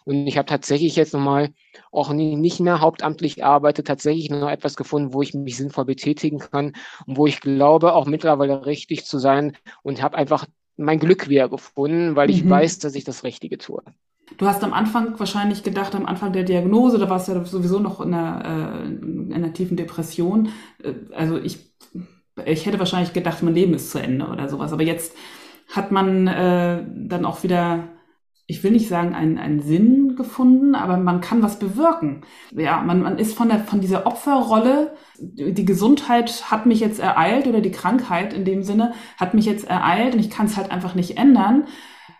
Und 0.06 0.28
ich 0.28 0.38
habe 0.38 0.46
tatsächlich 0.46 0.96
jetzt 0.96 1.16
nochmal 1.16 1.50
auch 1.92 2.12
nicht 2.14 2.60
mehr 2.60 2.82
hauptamtlich 2.82 3.44
arbeite, 3.44 3.84
tatsächlich 3.84 4.30
noch 4.30 4.50
etwas 4.50 4.76
gefunden, 4.76 5.14
wo 5.14 5.22
ich 5.22 5.34
mich 5.34 5.58
sinnvoll 5.58 5.86
betätigen 5.86 6.40
kann 6.40 6.74
und 7.06 7.18
wo 7.18 7.28
ich 7.28 7.42
glaube, 7.42 7.94
auch 7.94 8.06
mittlerweile 8.06 8.66
richtig 8.66 9.06
zu 9.06 9.20
sein 9.20 9.56
und 9.84 10.02
habe 10.02 10.18
einfach 10.18 10.46
mein 10.78 11.00
Glück 11.00 11.30
wieder 11.30 11.50
gefunden, 11.50 12.16
weil 12.16 12.30
ich 12.30 12.44
mhm. 12.44 12.50
weiß, 12.50 12.80
dass 12.80 12.96
ich 12.96 13.04
das 13.04 13.24
Richtige 13.24 13.58
tue. 13.58 13.84
Du 14.38 14.46
hast 14.46 14.64
am 14.64 14.74
Anfang 14.74 15.20
wahrscheinlich 15.20 15.64
gedacht, 15.64 15.96
am 15.96 16.06
Anfang 16.06 16.34
der 16.34 16.44
Diagnose, 16.44 17.00
da 17.00 17.10
warst 17.10 17.28
du 17.28 17.34
ja 17.34 17.44
sowieso 17.44 17.80
noch 17.80 18.00
in 18.00 18.14
einer, 18.14 18.84
äh, 18.84 18.86
in 18.86 19.34
einer 19.34 19.54
tiefen 19.54 19.76
Depression. 19.76 20.50
Äh, 20.84 20.94
also 21.14 21.38
ich, 21.38 21.74
ich 22.46 22.66
hätte 22.66 22.80
wahrscheinlich 22.80 23.14
gedacht, 23.14 23.42
mein 23.44 23.56
Leben 23.56 23.74
ist 23.74 23.92
zu 23.92 24.00
Ende 24.00 24.28
oder 24.28 24.48
sowas. 24.48 24.72
Aber 24.72 24.84
jetzt 24.84 25.16
hat 25.74 25.92
man 25.92 26.28
äh, 26.28 26.86
dann 26.96 27.26
auch 27.26 27.44
wieder 27.44 27.90
ich 28.50 28.64
will 28.64 28.72
nicht 28.72 28.90
sagen, 28.90 29.14
einen, 29.14 29.38
einen 29.38 29.62
Sinn 29.62 30.16
gefunden, 30.16 30.74
aber 30.74 30.98
man 30.98 31.22
kann 31.22 31.44
was 31.44 31.60
bewirken. 31.60 32.24
Ja, 32.52 32.82
man, 32.82 33.04
man 33.04 33.20
ist 33.20 33.38
von, 33.38 33.48
der, 33.48 33.60
von 33.60 33.80
dieser 33.80 34.08
Opferrolle, 34.08 34.96
die 35.20 35.66
Gesundheit 35.66 36.50
hat 36.50 36.66
mich 36.66 36.80
jetzt 36.80 37.00
ereilt 37.00 37.46
oder 37.46 37.62
die 37.62 37.70
Krankheit 37.70 38.34
in 38.34 38.46
dem 38.46 38.64
Sinne 38.64 38.94
hat 39.18 39.36
mich 39.36 39.46
jetzt 39.46 39.68
ereilt 39.70 40.16
und 40.16 40.20
ich 40.20 40.32
kann 40.32 40.48
es 40.48 40.58
halt 40.58 40.72
einfach 40.72 40.96
nicht 40.96 41.16
ändern. 41.16 41.66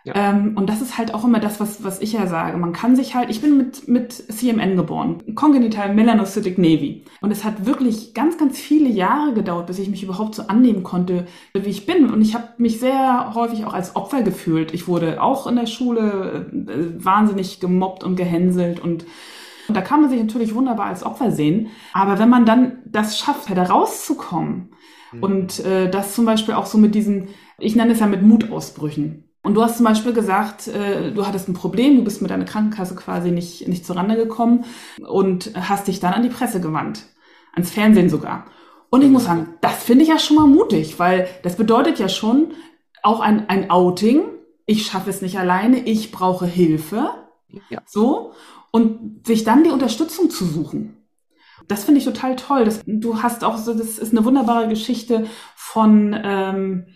Ja. 0.04 0.14
Ähm, 0.14 0.56
und 0.56 0.68
das 0.68 0.80
ist 0.80 0.98
halt 0.98 1.14
auch 1.14 1.24
immer 1.24 1.40
das, 1.40 1.60
was, 1.60 1.84
was 1.84 2.00
ich 2.00 2.12
ja 2.12 2.26
sage. 2.26 2.56
Man 2.56 2.72
kann 2.72 2.96
sich 2.96 3.14
halt, 3.14 3.30
ich 3.30 3.40
bin 3.40 3.56
mit, 3.56 3.88
mit 3.88 4.12
CMN 4.12 4.76
geboren, 4.76 5.22
Congenital 5.34 5.94
Melanocytic 5.94 6.58
Navy. 6.58 7.04
Und 7.20 7.30
es 7.30 7.44
hat 7.44 7.66
wirklich 7.66 8.14
ganz, 8.14 8.38
ganz 8.38 8.58
viele 8.58 8.88
Jahre 8.88 9.34
gedauert, 9.34 9.66
bis 9.66 9.78
ich 9.78 9.88
mich 9.88 10.02
überhaupt 10.02 10.34
so 10.34 10.46
annehmen 10.46 10.82
konnte, 10.82 11.26
wie 11.52 11.70
ich 11.70 11.86
bin. 11.86 12.10
Und 12.10 12.22
ich 12.22 12.34
habe 12.34 12.48
mich 12.58 12.80
sehr 12.80 13.32
häufig 13.34 13.64
auch 13.64 13.74
als 13.74 13.96
Opfer 13.96 14.22
gefühlt. 14.22 14.72
Ich 14.74 14.88
wurde 14.88 15.22
auch 15.22 15.46
in 15.46 15.56
der 15.56 15.66
Schule 15.66 16.50
äh, 16.52 17.04
wahnsinnig 17.04 17.60
gemobbt 17.60 18.04
und 18.04 18.16
gehänselt 18.16 18.80
und 18.80 19.04
und 19.70 19.76
da 19.76 19.82
kann 19.82 20.00
man 20.00 20.10
sich 20.10 20.18
natürlich 20.18 20.52
wunderbar 20.56 20.86
als 20.86 21.04
Opfer 21.04 21.30
sehen. 21.30 21.68
Aber 21.92 22.18
wenn 22.18 22.28
man 22.28 22.44
dann 22.44 22.78
das 22.86 23.16
schafft, 23.16 23.56
da 23.56 23.62
rauszukommen 23.62 24.70
mhm. 25.12 25.22
und 25.22 25.60
äh, 25.60 25.88
das 25.88 26.16
zum 26.16 26.24
Beispiel 26.24 26.54
auch 26.54 26.66
so 26.66 26.76
mit 26.76 26.92
diesen, 26.96 27.28
ich 27.56 27.76
nenne 27.76 27.92
es 27.92 28.00
ja 28.00 28.06
mit 28.06 28.20
Mutausbrüchen. 28.20 29.29
Und 29.42 29.54
du 29.54 29.62
hast 29.62 29.78
zum 29.78 29.86
Beispiel 29.86 30.12
gesagt, 30.12 30.68
äh, 30.68 31.12
du 31.12 31.26
hattest 31.26 31.48
ein 31.48 31.54
Problem, 31.54 31.96
du 31.96 32.04
bist 32.04 32.20
mit 32.20 32.30
deiner 32.30 32.44
Krankenkasse 32.44 32.94
quasi 32.94 33.30
nicht, 33.30 33.66
nicht 33.68 33.86
zurande 33.86 34.16
gekommen 34.16 34.64
und 35.06 35.52
hast 35.54 35.88
dich 35.88 35.98
dann 35.98 36.12
an 36.12 36.22
die 36.22 36.28
Presse 36.28 36.60
gewandt. 36.60 37.06
Ans 37.54 37.70
Fernsehen 37.70 38.10
sogar. 38.10 38.46
Und 38.90 39.02
ich 39.02 39.08
muss 39.08 39.24
sagen, 39.24 39.54
das 39.60 39.82
finde 39.82 40.02
ich 40.02 40.10
ja 40.10 40.18
schon 40.18 40.36
mal 40.36 40.46
mutig, 40.46 40.98
weil 40.98 41.28
das 41.42 41.56
bedeutet 41.56 41.98
ja 41.98 42.08
schon 42.08 42.52
auch 43.02 43.20
ein, 43.20 43.48
ein 43.48 43.70
Outing, 43.70 44.22
ich 44.66 44.86
schaffe 44.86 45.10
es 45.10 45.22
nicht 45.22 45.38
alleine, 45.38 45.80
ich 45.80 46.12
brauche 46.12 46.46
Hilfe. 46.46 47.10
Ja. 47.70 47.82
So. 47.86 48.34
Und 48.70 49.26
sich 49.26 49.42
dann 49.42 49.64
die 49.64 49.70
Unterstützung 49.70 50.30
zu 50.30 50.44
suchen. 50.44 50.96
Das 51.66 51.84
finde 51.84 51.98
ich 51.98 52.04
total 52.04 52.36
toll. 52.36 52.64
Das, 52.64 52.82
du 52.86 53.22
hast 53.22 53.42
auch 53.42 53.56
so, 53.56 53.74
das 53.74 53.98
ist 53.98 54.12
eine 54.12 54.24
wunderbare 54.24 54.68
Geschichte 54.68 55.26
von, 55.56 56.16
ähm, 56.22 56.86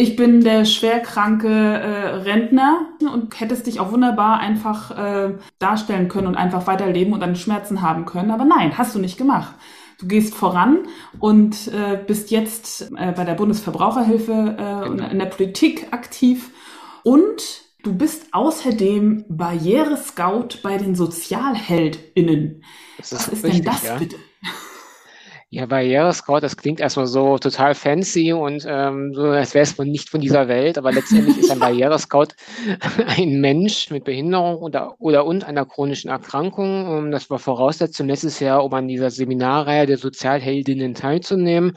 ich 0.00 0.14
bin 0.14 0.44
der 0.44 0.64
schwerkranke 0.64 1.48
äh, 1.48 2.06
Rentner 2.18 2.86
und 3.00 3.40
hättest 3.40 3.66
dich 3.66 3.80
auch 3.80 3.90
wunderbar 3.90 4.38
einfach 4.38 4.96
äh, 4.96 5.34
darstellen 5.58 6.06
können 6.06 6.28
und 6.28 6.36
einfach 6.36 6.68
weiterleben 6.68 7.12
und 7.12 7.18
deine 7.18 7.34
Schmerzen 7.34 7.82
haben 7.82 8.04
können. 8.04 8.30
Aber 8.30 8.44
nein, 8.44 8.78
hast 8.78 8.94
du 8.94 9.00
nicht 9.00 9.18
gemacht. 9.18 9.56
Du 9.98 10.06
gehst 10.06 10.36
voran 10.36 10.86
und 11.18 11.66
äh, 11.74 11.98
bist 12.06 12.30
jetzt 12.30 12.92
äh, 12.96 13.10
bei 13.10 13.24
der 13.24 13.34
Bundesverbraucherhilfe 13.34 14.32
äh, 14.32 14.88
genau. 14.88 15.08
in 15.08 15.18
der 15.18 15.26
Politik 15.26 15.88
aktiv 15.90 16.52
und 17.02 17.64
du 17.82 17.92
bist 17.92 18.28
außerdem 18.30 19.24
Barrierescout 19.28 20.62
bei 20.62 20.78
den 20.78 20.94
SozialheldInnen. 20.94 22.62
Das 22.98 23.10
ist 23.10 23.18
Was 23.18 23.28
ist 23.28 23.44
richtig, 23.44 23.64
denn 23.64 23.72
das 23.72 23.82
ja. 23.82 23.96
bitte? 23.96 24.16
Ja, 25.50 25.64
Barrierescout, 25.64 26.40
das 26.40 26.58
klingt 26.58 26.78
erstmal 26.78 27.06
so 27.06 27.38
total 27.38 27.74
fancy 27.74 28.34
und 28.34 28.66
ähm, 28.68 29.14
so, 29.14 29.22
als 29.22 29.54
wäre 29.54 29.62
es 29.62 29.72
von, 29.72 29.88
nicht 29.88 30.10
von 30.10 30.20
dieser 30.20 30.46
Welt, 30.46 30.76
aber 30.76 30.92
letztendlich 30.92 31.38
ist 31.38 31.50
ein 31.50 31.58
Barrierescout 31.58 32.34
ein 33.16 33.40
Mensch 33.40 33.88
mit 33.88 34.04
Behinderung 34.04 34.56
oder, 34.56 35.00
oder 35.00 35.24
und 35.24 35.44
einer 35.44 35.64
chronischen 35.64 36.10
Erkrankung. 36.10 36.98
Ähm, 36.98 37.10
das 37.12 37.30
war 37.30 37.38
Voraussetzung 37.38 38.08
letztes 38.08 38.40
Jahr, 38.40 38.62
um 38.62 38.74
an 38.74 38.88
dieser 38.88 39.10
Seminarreihe 39.10 39.86
der 39.86 39.96
Sozialheldinnen 39.96 40.92
teilzunehmen. 40.92 41.72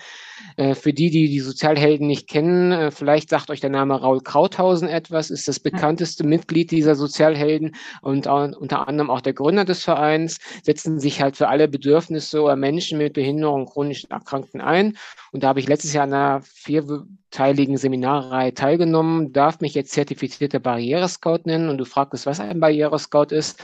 Äh, 0.58 0.76
für 0.76 0.94
die, 0.94 1.10
die 1.10 1.30
die 1.30 1.40
Sozialhelden 1.40 2.08
nicht 2.08 2.28
kennen, 2.28 2.72
äh, 2.72 2.92
vielleicht 2.92 3.30
sagt 3.30 3.50
euch 3.50 3.60
der 3.60 3.70
Name 3.70 4.00
Raul 4.00 4.22
Krauthausen 4.22 4.88
etwas, 4.88 5.30
ist 5.30 5.48
das 5.48 5.60
bekannteste 5.60 6.26
Mitglied 6.26 6.72
dieser 6.72 6.96
Sozialhelden 6.96 7.76
und 8.02 8.28
unter 8.28 8.88
anderem 8.88 9.10
auch 9.10 9.22
der 9.22 9.34
Gründer 9.34 9.66
des 9.66 9.84
Vereins, 9.84 10.40
setzen 10.64 11.00
sich 11.00 11.22
halt 11.22 11.38
für 11.38 11.48
alle 11.48 11.68
Bedürfnisse 11.68 12.42
oder 12.42 12.56
Menschen 12.56 12.98
mit 12.98 13.14
Behinderung, 13.14 13.61
chronischen 13.66 14.12
Erkrankten 14.12 14.62
ein. 14.62 14.98
Und 15.32 15.44
da 15.44 15.50
habe 15.50 15.60
ich 15.60 15.68
letztes 15.68 15.94
Jahr 15.94 16.04
an 16.04 16.14
einer 16.14 16.42
vierteiligen 16.42 17.78
Seminarreihe 17.78 18.54
teilgenommen, 18.54 19.34
darf 19.34 19.60
mich 19.60 19.74
jetzt 19.74 19.92
zertifizierter 19.92 20.60
Barrierescout 20.60 21.42
nennen 21.46 21.70
und 21.70 21.78
du 21.78 21.86
fragst, 21.86 22.26
was 22.26 22.40
ein 22.40 22.60
Barrierescout 22.60 23.32
ist. 23.32 23.64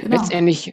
Genau. 0.00 0.16
Letztendlich 0.16 0.72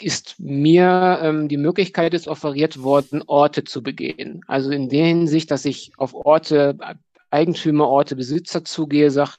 ist 0.00 0.36
mir 0.38 1.20
ähm, 1.22 1.48
die 1.48 1.56
Möglichkeit 1.56 2.14
ist 2.14 2.28
offeriert 2.28 2.82
worden, 2.82 3.22
Orte 3.26 3.64
zu 3.64 3.82
begehen. 3.82 4.42
Also 4.46 4.70
in 4.70 4.88
der 4.88 5.06
Hinsicht, 5.06 5.50
dass 5.50 5.64
ich 5.64 5.92
auf 5.96 6.14
Orte, 6.14 6.76
Eigentümer, 7.30 7.88
Orte, 7.88 8.16
Besitzer 8.16 8.64
zugehe, 8.64 9.10
sage, 9.10 9.32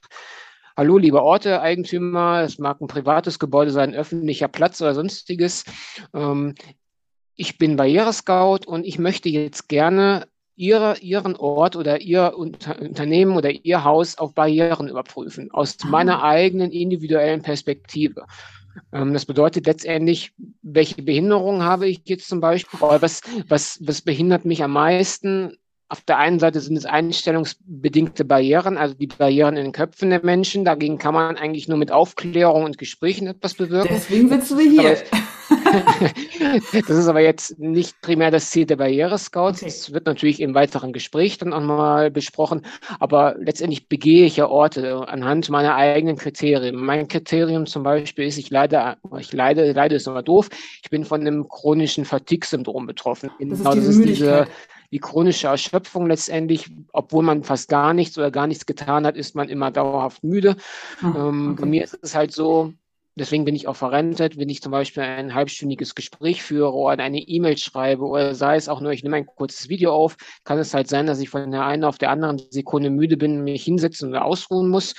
hallo, 0.78 0.98
liebe 0.98 1.22
Orte, 1.22 1.62
Eigentümer, 1.62 2.42
es 2.42 2.58
mag 2.60 2.82
ein 2.82 2.88
privates 2.88 3.40
Gebäude 3.40 3.72
sein, 3.72 3.94
öffentlicher 3.94 4.48
Platz 4.48 4.82
oder 4.82 4.94
sonstiges. 4.94 5.64
Ähm, 6.14 6.56
ich 7.36 7.58
bin 7.58 7.76
Barrierescout 7.76 8.62
und 8.66 8.86
ich 8.86 9.00
möchte 9.00 9.30
jetzt 9.30 9.68
gerne 9.68 10.28
ihre, 10.56 10.98
Ihren 11.00 11.36
Ort 11.36 11.76
oder 11.76 12.02
Ihr 12.02 12.34
Unter 12.38 12.80
Unternehmen 12.82 13.36
oder 13.36 13.52
Ihr 13.52 13.84
Haus 13.84 14.18
auf 14.18 14.34
Barrieren 14.34 14.88
überprüfen, 14.88 15.52
aus 15.52 15.78
ah. 15.84 15.88
meiner 15.88 16.24
eigenen 16.24 16.72
individuellen 16.72 17.42
Perspektive. 17.42 18.26
Ähm, 18.94 19.14
das 19.14 19.26
bedeutet 19.26 19.66
letztendlich, 19.66 20.34
welche 20.62 21.02
Behinderung 21.02 21.64
habe 21.64 21.88
ich 21.88 22.02
jetzt 22.06 22.28
zum 22.28 22.40
Beispiel? 22.40 22.80
Was, 22.80 23.22
was, 23.48 23.80
was 23.82 24.02
behindert 24.02 24.46
mich 24.46 24.64
am 24.64 24.72
meisten? 24.72 25.58
Auf 25.88 26.02
der 26.02 26.18
einen 26.18 26.40
Seite 26.40 26.62
sind 26.62 26.78
es 26.78 26.86
einstellungsbedingte 26.86 28.26
Barrieren, 28.26 28.78
also 28.78 28.96
die 28.96 29.08
Barrieren 29.08 29.56
in 29.56 29.66
den 29.66 29.72
Köpfen 29.72 30.10
der 30.10 30.26
Menschen. 30.26 30.66
Dagegen 30.66 30.98
kann 30.98 31.14
man 31.14 31.38
eigentlich 31.38 31.68
nur 31.68 31.78
mit 31.78 31.92
Aufklärung 31.92 32.64
und 32.64 32.78
Gesprächen 32.78 33.28
etwas 33.28 33.54
bewirken. 33.54 33.90
Deswegen 33.92 34.30
sitzen 34.30 34.58
wir 34.58 34.70
hier. 34.70 34.98
das 36.88 36.98
ist 36.98 37.08
aber 37.08 37.22
jetzt 37.22 37.60
nicht 37.60 38.00
primär 38.02 38.32
das 38.32 38.50
Ziel 38.50 38.66
der 38.66 38.78
Barriere-Scouts. 38.78 39.62
Okay. 39.62 39.72
Das 39.72 39.94
wird 39.94 40.06
natürlich 40.06 40.42
im 40.42 40.54
weiteren 40.54 40.94
Gespräch 40.94 41.38
dann 41.38 41.54
auch 41.54 41.62
mal 41.62 42.12
besprochen. 42.12 42.62
Aber 43.00 43.36
letztendlich 43.40 43.88
begehe 43.88 44.26
ich 44.26 44.38
ja 44.38 44.48
Orte 44.48 45.08
anhand 45.08 45.50
meiner 45.50 45.76
eigenen 45.76 46.18
Kriterien. 46.18 46.76
Mein 46.76 47.08
Kriterium 47.08 47.66
zum 47.66 47.84
Beispiel 47.84 48.26
ist, 48.26 48.38
ich 48.38 48.50
leide, 48.50 48.98
ich 49.20 49.34
leide, 49.34 49.72
leide 49.72 49.96
ist 49.96 50.08
immer 50.08 50.24
doof. 50.24 50.50
Ich 50.84 50.90
bin 50.90 51.06
von 51.06 51.22
einem 51.22 51.48
chronischen 51.48 52.06
Fatigue-Syndrom 52.06 52.86
betroffen. 52.86 53.30
Das 53.40 53.60
genau, 53.60 53.72
ist 53.72 53.76
diese, 53.76 53.88
das 53.88 53.96
ist 53.98 54.06
diese 54.06 54.48
die 54.92 55.00
chronische 55.00 55.48
Erschöpfung 55.48 56.08
letztendlich, 56.08 56.72
obwohl 56.94 57.24
man 57.24 57.44
fast 57.44 57.70
gar 57.70 57.94
nichts 57.94 58.18
oder 58.18 58.32
gar 58.32 58.48
nichts 58.48 58.66
getan 58.66 59.06
hat, 59.06 59.18
ist 59.18 59.36
man 59.36 59.50
immer 59.50 59.72
dauerhaft 59.72 60.24
müde. 60.24 60.56
Ähm, 61.04 61.52
okay. 61.52 61.62
Bei 61.62 61.68
mir 61.68 61.84
ist 61.84 62.00
es 62.02 62.16
halt 62.16 62.32
so, 62.32 62.74
Deswegen 63.18 63.46
bin 63.46 63.56
ich 63.56 63.68
auch 63.70 63.78
verrentet, 63.78 64.38
wenn 64.38 64.50
ich 64.50 64.62
zum 64.62 64.74
Beispiel 64.74 65.04
ein 65.04 65.34
halbstündiges 65.34 65.96
Gespräch 65.96 66.44
führe 66.44 66.74
oder 66.74 67.02
eine 67.02 67.20
E-Mail 67.20 67.58
schreibe 67.58 68.04
oder 68.04 68.36
sei 68.36 68.58
es 68.58 68.68
auch 68.68 68.82
nur, 68.82 68.92
ich 68.92 69.04
nehme 69.04 69.16
ein 69.16 69.26
kurzes 69.26 69.70
Video 69.70 69.94
auf, 69.94 70.18
kann 70.44 70.58
es 70.60 70.74
halt 70.74 70.90
sein, 70.90 71.08
dass 71.08 71.20
ich 71.20 71.30
von 71.30 71.50
der 71.50 71.66
einen 71.66 71.86
auf 71.86 71.98
der 71.98 72.10
anderen 72.10 72.42
Sekunde 72.50 72.90
müde 72.90 73.16
bin, 73.16 73.46
mich 73.46 73.64
hinsetzen 73.64 74.10
oder 74.10 74.26
ausruhen 74.26 74.68
muss. 74.68 74.96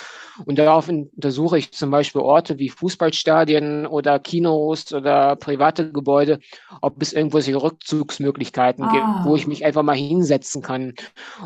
Und 0.47 0.59
darauf 0.59 0.89
untersuche 0.89 1.59
ich 1.59 1.73
zum 1.73 1.91
Beispiel 1.91 2.23
Orte 2.23 2.59
wie 2.59 2.71
Fußballstadien 2.71 3.87
oder 3.87 4.19
Kinos 4.19 4.95
oder 4.95 5.37
private 5.37 5.93
Gebäude, 5.93 6.39
ob 6.81 7.03
es 7.03 7.13
irgendwelche 7.13 7.61
Rückzugsmöglichkeiten 7.61 8.85
ah. 8.85 8.93
gibt, 8.93 9.29
wo 9.29 9.37
ich 9.37 9.47
mich 9.47 9.65
einfach 9.65 9.83
mal 9.83 9.97
hinsetzen 9.97 10.63
kann. 10.63 10.95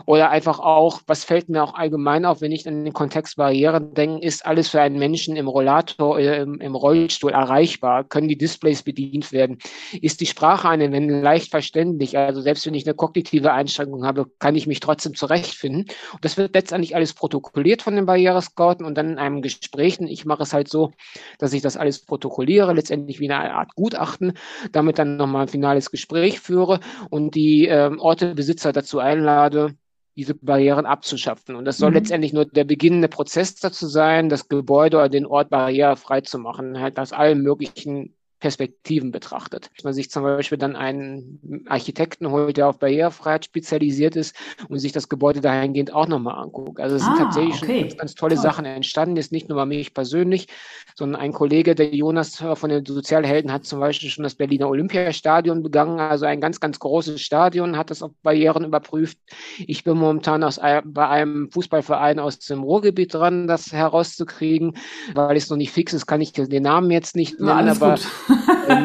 Oder 0.06 0.30
einfach 0.30 0.60
auch, 0.60 1.00
was 1.08 1.24
fällt 1.24 1.48
mir 1.48 1.64
auch 1.64 1.74
allgemein 1.74 2.24
auf, 2.24 2.40
wenn 2.40 2.52
ich 2.52 2.68
an 2.68 2.84
den 2.84 2.92
Kontext 2.92 3.36
Barrieren 3.36 3.92
denke, 3.94 4.24
ist 4.24 4.46
alles 4.46 4.68
für 4.68 4.80
einen 4.80 4.98
Menschen 4.98 5.34
im 5.34 5.48
Rollator, 5.48 6.18
äh, 6.18 6.42
im 6.42 6.59
im 6.60 6.74
Rollstuhl 6.74 7.32
erreichbar? 7.32 8.04
Können 8.04 8.28
die 8.28 8.38
Displays 8.38 8.82
bedient 8.82 9.32
werden? 9.32 9.58
Ist 10.00 10.20
die 10.20 10.26
Sprache 10.26 10.68
anwenden 10.68 11.22
leicht 11.22 11.50
verständlich? 11.50 12.16
Also 12.16 12.40
selbst 12.40 12.66
wenn 12.66 12.74
ich 12.74 12.86
eine 12.86 12.94
kognitive 12.94 13.52
Einschränkung 13.52 14.04
habe, 14.04 14.26
kann 14.38 14.56
ich 14.56 14.66
mich 14.66 14.80
trotzdem 14.80 15.14
zurechtfinden. 15.14 15.86
Und 16.12 16.24
das 16.24 16.36
wird 16.36 16.54
letztendlich 16.54 16.94
alles 16.94 17.14
protokolliert 17.14 17.82
von 17.82 17.96
den 17.96 18.06
Barrierescouten 18.06 18.84
und 18.84 18.96
dann 18.96 19.10
in 19.10 19.18
einem 19.18 19.42
Gespräch. 19.42 19.98
Ich 20.00 20.24
mache 20.24 20.44
es 20.44 20.52
halt 20.52 20.68
so, 20.68 20.92
dass 21.38 21.52
ich 21.52 21.62
das 21.62 21.76
alles 21.76 22.04
protokolliere, 22.04 22.72
letztendlich 22.72 23.20
wie 23.20 23.30
eine 23.30 23.54
Art 23.54 23.74
Gutachten, 23.74 24.34
damit 24.72 24.98
dann 24.98 25.16
nochmal 25.16 25.42
ein 25.42 25.48
finales 25.48 25.90
Gespräch 25.90 26.40
führe 26.40 26.80
und 27.10 27.34
die 27.34 27.66
ähm, 27.66 27.98
Ortebesitzer 27.98 28.72
dazu 28.72 28.98
einlade, 29.00 29.74
diese 30.16 30.34
Barrieren 30.34 30.86
abzuschaffen. 30.86 31.56
Und 31.56 31.64
das 31.64 31.78
soll 31.78 31.90
mhm. 31.90 31.96
letztendlich 31.96 32.32
nur 32.32 32.44
der 32.44 32.64
beginnende 32.64 33.08
Prozess 33.08 33.54
dazu 33.54 33.86
sein, 33.86 34.28
das 34.28 34.48
Gebäude 34.48 34.98
oder 34.98 35.08
den 35.08 35.26
Ort 35.26 35.50
barrierefrei 35.50 36.20
zu 36.20 36.38
machen, 36.38 36.80
halt 36.80 36.98
aus 36.98 37.12
allen 37.12 37.42
möglichen 37.42 38.14
Perspektiven 38.40 39.12
betrachtet. 39.12 39.70
Wenn 39.76 39.90
man 39.90 39.94
sich 39.94 40.10
zum 40.10 40.22
Beispiel 40.22 40.58
dann 40.58 40.74
einen 40.74 41.64
Architekten 41.68 42.30
holt, 42.30 42.56
der 42.56 42.68
auf 42.68 42.78
Barrierefreiheit 42.78 43.44
spezialisiert 43.44 44.16
ist 44.16 44.34
und 44.68 44.78
sich 44.78 44.92
das 44.92 45.10
Gebäude 45.10 45.42
dahingehend 45.42 45.92
auch 45.92 46.08
nochmal 46.08 46.42
anguckt. 46.42 46.80
Also 46.80 46.96
es 46.96 47.04
sind 47.04 47.14
ah, 47.14 47.24
tatsächlich 47.24 47.62
okay. 47.62 47.66
schon 47.66 47.80
ganz, 47.80 47.96
ganz 47.98 48.14
tolle 48.14 48.34
Toll. 48.36 48.42
Sachen 48.42 48.64
entstanden, 48.64 49.16
jetzt 49.16 49.30
nicht 49.30 49.48
nur 49.50 49.56
bei 49.56 49.66
mich 49.66 49.92
persönlich, 49.92 50.48
sondern 50.96 51.20
ein 51.20 51.32
Kollege, 51.32 51.74
der 51.74 51.94
Jonas 51.94 52.42
von 52.54 52.70
den 52.70 52.84
Sozialhelden, 52.84 53.52
hat 53.52 53.66
zum 53.66 53.78
Beispiel 53.78 54.08
schon 54.08 54.24
das 54.24 54.34
Berliner 54.34 54.68
Olympiastadion 54.68 55.62
begangen, 55.62 56.00
also 56.00 56.24
ein 56.24 56.40
ganz, 56.40 56.60
ganz 56.60 56.78
großes 56.78 57.20
Stadion, 57.20 57.76
hat 57.76 57.90
das 57.90 58.02
auf 58.02 58.12
Barrieren 58.22 58.64
überprüft. 58.64 59.18
Ich 59.58 59.84
bin 59.84 59.98
momentan 59.98 60.42
aus, 60.42 60.58
bei 60.84 61.08
einem 61.08 61.50
Fußballverein 61.50 62.18
aus 62.18 62.38
dem 62.38 62.62
Ruhrgebiet 62.62 63.12
dran, 63.12 63.46
das 63.46 63.70
herauszukriegen, 63.72 64.78
weil 65.14 65.36
es 65.36 65.50
noch 65.50 65.58
nicht 65.58 65.72
fix 65.72 65.92
ist, 65.92 66.06
kann 66.06 66.22
ich 66.22 66.32
den 66.32 66.62
Namen 66.62 66.90
jetzt 66.90 67.16
nicht 67.16 67.38
nennen, 67.38 67.66
ja, 67.66 67.72
aber 67.72 67.96
gut 67.96 68.29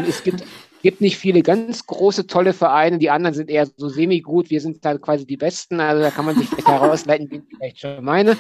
es 0.08 0.24
gibt, 0.24 0.44
gibt 0.82 1.02
nicht 1.02 1.18
viele 1.18 1.42
ganz 1.42 1.86
große, 1.86 2.28
tolle 2.28 2.54
Vereine. 2.54 3.00
Die 3.00 3.10
anderen 3.10 3.34
sind 3.34 3.50
eher 3.50 3.66
so 3.66 3.90
semi-gut. 3.90 4.50
Wir 4.50 4.62
sind 4.62 4.86
da 4.86 4.98
quasi 4.98 5.26
die 5.26 5.38
Besten. 5.38 5.80
Also 5.80 6.04
da 6.04 6.12
kann 6.12 6.26
man 6.26 6.36
sich 6.36 6.48
vielleicht 6.48 6.68
herausleiten, 6.68 7.32
wie 7.32 7.38
ich 7.38 7.44
vielleicht 7.58 7.80
schon 7.80 8.04
meine. 8.04 8.38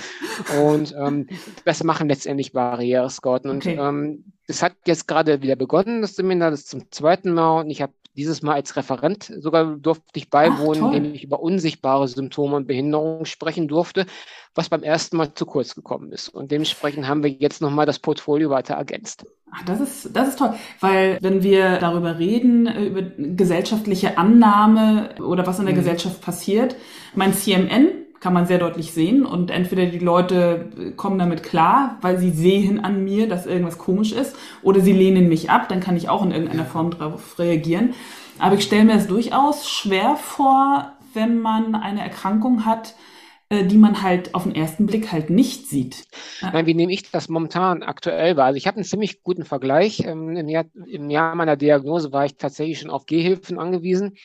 Und 0.62 0.94
ähm, 0.98 1.28
das 1.66 1.84
machen 1.84 2.08
letztendlich 2.08 2.54
Barriere-Scouten. 2.54 3.50
Und 3.50 3.66
okay. 3.66 3.78
ähm, 3.80 4.26
das 4.48 4.62
hat 4.62 4.74
jetzt 4.86 5.08
gerade 5.08 5.42
wieder 5.42 5.56
begonnen, 5.56 6.02
das 6.02 6.16
Seminar, 6.16 6.52
das 6.52 6.66
zum 6.66 6.92
zweiten 6.92 7.34
Mal. 7.34 7.62
Und 7.62 7.70
ich 7.70 7.82
habe 7.82 7.94
dieses 8.16 8.42
Mal 8.42 8.54
als 8.54 8.76
Referent 8.76 9.32
sogar 9.40 9.76
durfte 9.78 10.04
ich 10.16 10.30
beiwohnen, 10.30 10.84
Ach, 10.84 10.94
indem 10.94 11.14
ich 11.14 11.24
über 11.24 11.40
unsichtbare 11.42 12.08
Symptome 12.08 12.56
und 12.56 12.68
Behinderungen 12.68 13.26
sprechen 13.26 13.68
durfte, 13.68 14.06
was 14.54 14.70
beim 14.70 14.84
ersten 14.84 15.18
Mal 15.18 15.34
zu 15.34 15.46
kurz 15.46 15.76
gekommen 15.76 16.12
ist. 16.12 16.30
Und 16.30 16.52
dementsprechend 16.52 17.08
haben 17.08 17.24
wir 17.24 17.30
jetzt 17.30 17.62
nochmal 17.62 17.86
das 17.86 18.00
Portfolio 18.00 18.50
weiter 18.50 18.76
ergänzt. 18.76 19.26
Ach, 19.52 19.64
das 19.66 19.80
ist, 19.80 20.16
das 20.16 20.30
ist 20.30 20.40
toll, 20.40 20.54
weil 20.80 21.18
wenn 21.22 21.44
wir 21.44 21.78
darüber 21.78 22.18
reden, 22.20 22.68
über 22.68 23.02
gesellschaftliche 23.02 24.18
Annahme 24.18 25.16
oder 25.22 25.46
was 25.46 25.60
in 25.60 25.66
der 25.66 25.74
mhm. 25.74 25.80
Gesellschaft 25.80 26.22
passiert, 26.22 26.76
mein 27.14 27.34
CMN 27.34 28.05
kann 28.26 28.34
man 28.34 28.48
sehr 28.48 28.58
deutlich 28.58 28.92
sehen 28.92 29.24
und 29.24 29.52
entweder 29.52 29.86
die 29.86 30.00
Leute 30.00 30.66
kommen 30.98 31.20
damit 31.20 31.44
klar, 31.44 32.00
weil 32.02 32.18
sie 32.18 32.32
sehen 32.32 32.84
an 32.84 33.04
mir, 33.04 33.30
dass 33.30 33.46
irgendwas 33.46 33.78
komisch 33.78 34.14
ist, 34.14 34.36
oder 34.64 34.80
sie 34.80 34.94
lehnen 34.94 35.30
mich 35.30 35.52
ab, 35.52 35.70
dann 35.70 35.80
kann 35.80 35.96
ich 35.96 36.10
auch 36.10 36.26
in 36.26 36.32
irgendeiner 36.32 36.66
Form 36.66 36.90
darauf 36.90 37.38
reagieren. 37.38 37.94
Aber 38.40 38.56
ich 38.56 38.64
stelle 38.64 38.86
mir 38.86 38.96
es 38.96 39.06
durchaus 39.06 39.70
schwer 39.70 40.16
vor, 40.16 40.92
wenn 41.14 41.40
man 41.40 41.76
eine 41.76 42.02
Erkrankung 42.02 42.66
hat, 42.66 42.90
äh, 42.90 43.15
die 43.52 43.78
man 43.78 44.02
halt 44.02 44.34
auf 44.34 44.44
den 44.44 44.56
ersten 44.56 44.88
Blick 44.88 45.12
halt 45.12 45.30
nicht 45.30 45.68
sieht. 45.68 46.08
Nein, 46.42 46.66
wie 46.66 46.74
nehme 46.74 46.92
ich 46.92 47.12
das 47.12 47.30
momentan 47.30 47.84
aktuell 47.84 48.36
wahr? 48.38 48.48
Also 48.48 48.58
ich 48.58 48.66
habe 48.66 48.78
einen 48.78 48.86
ziemlich 48.86 49.22
guten 49.22 49.46
Vergleich. 49.46 50.00
Ähm, 50.00 50.36
Im 50.36 50.50
Jahr, 50.50 50.66
Im 50.88 51.12
Jahr 51.12 51.36
meiner 51.36 51.56
Diagnose 51.56 52.12
war 52.12 52.26
ich 52.26 52.38
tatsächlich 52.38 52.80
schon 52.80 52.90
auf 52.90 53.06
Gehhilfen 53.06 53.60
angewiesen, 53.60 54.18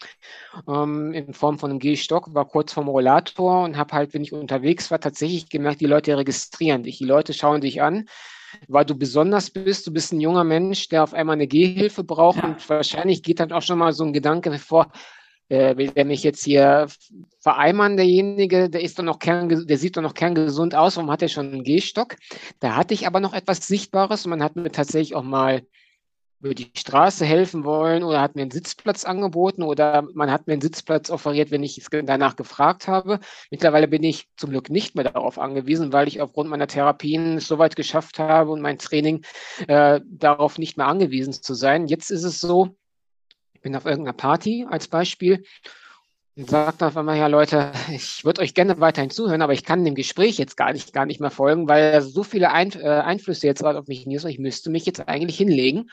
ähm, 0.67 1.13
in 1.13 1.35
Form 1.35 1.59
von 1.59 1.71
einem 1.71 1.81
Gehstock, 1.81 2.33
war 2.35 2.47
kurz 2.47 2.73
vorm 2.73 2.89
Rollator 2.89 3.65
und 3.65 3.77
habe 3.77 3.95
halt, 3.95 4.15
wenn 4.15 4.23
ich 4.23 4.33
unterwegs 4.33 4.91
war, 4.91 5.01
tatsächlich 5.01 5.51
gemerkt, 5.51 5.83
die 5.83 5.87
Leute 5.87 6.17
registrieren 6.17 6.83
dich, 6.83 6.99
die 6.99 7.05
Leute 7.05 7.35
schauen 7.35 7.61
dich 7.61 7.83
an 7.83 8.07
weil 8.67 8.85
du 8.85 8.97
besonders 8.97 9.51
bist. 9.51 9.87
Du 9.87 9.93
bist 9.93 10.13
ein 10.13 10.21
junger 10.21 10.43
Mensch, 10.43 10.89
der 10.89 11.05
auf 11.05 11.15
einmal 11.15 11.35
eine 11.35 11.47
Gehhilfe 11.47 12.03
braucht 12.03 12.39
ja. 12.39 12.45
und 12.45 12.69
wahrscheinlich 12.69 13.23
geht 13.23 13.39
dann 13.39 13.53
auch 13.53 13.63
schon 13.63 13.79
mal 13.79 13.93
so 13.93 14.03
ein 14.03 14.13
Gedanke 14.13 14.59
vor, 14.59 14.91
äh, 15.51 15.77
will 15.77 15.91
der 15.91 16.05
mich 16.05 16.23
jetzt 16.23 16.45
hier 16.45 16.87
vereimern, 17.41 17.97
derjenige, 17.97 18.71
der 18.71 18.83
ist 18.83 18.99
doch 18.99 19.03
noch 19.03 19.19
kern, 19.19 19.67
der 19.67 19.79
sieht 19.79 19.97
doch 19.97 20.03
noch 20.03 20.15
kerngesund 20.15 20.75
aus, 20.75 20.97
warum 20.97 21.11
hat 21.11 21.23
er 21.23 21.29
schon 21.29 21.53
einen 21.53 21.65
Gehstock? 21.65 22.17
Da 22.61 22.77
hatte 22.77 22.95
ich 22.95 23.07
aber 23.07 23.21
noch 23.21 23.35
etwas 23.35 23.67
Sichtbares 23.67 24.25
und 24.25 24.31
man 24.31 24.43
hat 24.43 24.57
mir 24.57 24.71
tatsächlich 24.71 25.15
auch 25.15 25.23
mal 25.23 25.63
über 26.41 26.55
die 26.55 26.71
Straße 26.75 27.27
helfen 27.27 27.65
wollen 27.65 28.03
oder 28.03 28.23
hat 28.23 28.35
mir 28.35 28.43
einen 28.43 28.51
Sitzplatz 28.51 29.05
angeboten 29.05 29.63
oder 29.63 30.07
man 30.15 30.31
hat 30.31 30.47
mir 30.47 30.55
einen 30.55 30.63
Sitzplatz 30.63 31.11
offeriert, 31.11 31.51
wenn 31.51 31.63
ich 31.63 31.85
danach 31.91 32.37
gefragt 32.37 32.89
habe. 32.89 33.21
Mittlerweile 33.51 33.89
bin 33.89 34.03
ich 34.03 34.27
zum 34.37 34.51
Glück 34.51 34.71
nicht 34.71 34.95
mehr 34.95 35.05
darauf 35.05 35.39
angewiesen, 35.39 35.93
weil 35.93 36.09
ich 36.09 36.23
aufgrund 36.23 36.49
meiner 36.49 36.67
Therapien 36.67 37.37
es 37.37 37.47
soweit 37.47 37.77
geschafft 37.77 38.19
habe 38.19 38.53
und 38.53 38.63
mein 38.63 38.79
Training 38.79 39.23
äh, 39.69 40.01
darauf 40.07 40.57
nicht 40.57 40.79
mehr 40.79 40.87
angewiesen 40.87 41.35
zu 41.35 41.53
sein. 41.53 41.89
Jetzt 41.89 42.11
ist 42.11 42.25
es 42.25 42.41
so, 42.41 42.75
ich 43.61 43.63
bin 43.63 43.77
auf 43.77 43.85
irgendeiner 43.85 44.17
Party 44.17 44.67
als 44.71 44.89
Beispiel 44.89 45.45
und 46.35 46.49
sagt 46.49 46.83
auf 46.83 46.97
einmal, 46.97 47.19
ja 47.19 47.27
Leute, 47.27 47.73
ich 47.93 48.25
würde 48.25 48.41
euch 48.41 48.55
gerne 48.55 48.81
weiterhin 48.81 49.11
zuhören, 49.11 49.43
aber 49.43 49.53
ich 49.53 49.65
kann 49.65 49.85
dem 49.85 49.95
Gespräch 49.95 50.39
jetzt 50.39 50.57
gar 50.57 50.73
nicht, 50.73 50.95
gar 50.95 51.05
nicht 51.05 51.21
mehr 51.21 51.31
folgen, 51.31 51.69
weil 51.69 52.01
so 52.01 52.23
viele 52.23 52.53
Ein 52.53 52.73
äh, 52.73 52.89
Einflüsse 52.89 53.47
jetzt 53.47 53.63
auf 53.63 53.87
mich 53.87 54.05
sind. 54.05 54.27
Ich 54.31 54.39
müsste 54.39 54.71
mich 54.71 54.87
jetzt 54.87 55.07
eigentlich 55.07 55.37
hinlegen 55.37 55.91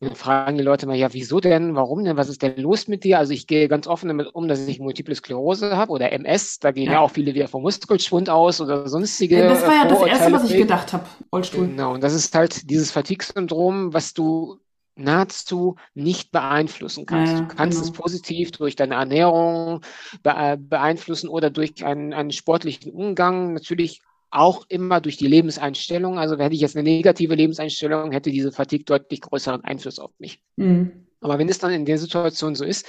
dann 0.00 0.14
fragen 0.14 0.56
die 0.56 0.64
Leute 0.64 0.86
mal, 0.86 0.96
ja, 0.96 1.12
wieso 1.12 1.40
denn? 1.40 1.74
Warum 1.74 2.04
denn? 2.04 2.16
Was 2.16 2.30
ist 2.30 2.40
denn 2.40 2.56
los 2.56 2.88
mit 2.88 3.04
dir? 3.04 3.18
Also 3.18 3.34
ich 3.34 3.46
gehe 3.46 3.68
ganz 3.68 3.86
offen 3.86 4.08
damit 4.08 4.28
um, 4.34 4.48
dass 4.48 4.66
ich 4.66 4.80
Multiple 4.80 5.14
Sklerose 5.14 5.76
habe 5.76 5.92
oder 5.92 6.10
MS. 6.10 6.58
Da 6.58 6.70
gehen 6.70 6.86
ja. 6.86 6.92
ja 6.92 7.00
auch 7.00 7.10
viele 7.10 7.34
wieder 7.34 7.48
vom 7.48 7.62
Muskelschwund 7.62 8.30
aus 8.30 8.62
oder 8.62 8.88
sonstige. 8.88 9.42
Das 9.42 9.66
war 9.66 9.74
ja 9.74 9.84
das 9.84 10.02
Erste, 10.02 10.32
was 10.32 10.50
ich 10.50 10.56
gedacht 10.56 10.94
habe, 10.94 11.04
Rollstuhl. 11.30 11.68
Genau, 11.68 11.92
und 11.92 12.02
das 12.02 12.14
ist 12.14 12.34
halt 12.34 12.70
dieses 12.70 12.90
Fatigue-Syndrom, 12.92 13.92
was 13.92 14.14
du 14.14 14.58
nahezu 15.00 15.76
nicht 15.94 16.30
beeinflussen 16.30 17.06
kannst. 17.06 17.32
Ja, 17.32 17.40
du 17.40 17.48
kannst 17.48 17.78
genau. 17.78 17.90
es 17.90 17.98
positiv 17.98 18.50
durch 18.52 18.76
deine 18.76 18.94
Ernährung 18.94 19.80
beeinflussen 20.22 21.28
oder 21.28 21.50
durch 21.50 21.84
einen, 21.84 22.12
einen 22.12 22.32
sportlichen 22.32 22.92
Umgang. 22.92 23.54
Natürlich 23.54 24.02
auch 24.30 24.64
immer 24.68 25.00
durch 25.00 25.16
die 25.16 25.26
Lebenseinstellung. 25.26 26.18
Also 26.18 26.38
hätte 26.38 26.54
ich 26.54 26.60
jetzt 26.60 26.76
eine 26.76 26.88
negative 26.88 27.34
Lebenseinstellung, 27.34 28.12
hätte 28.12 28.30
diese 28.30 28.52
Fatigue 28.52 28.84
deutlich 28.84 29.20
größeren 29.20 29.64
Einfluss 29.64 29.98
auf 29.98 30.12
mich. 30.18 30.40
Mhm. 30.56 31.06
Aber 31.20 31.38
wenn 31.38 31.48
es 31.48 31.58
dann 31.58 31.72
in 31.72 31.84
der 31.84 31.98
Situation 31.98 32.54
so 32.54 32.64
ist, 32.64 32.86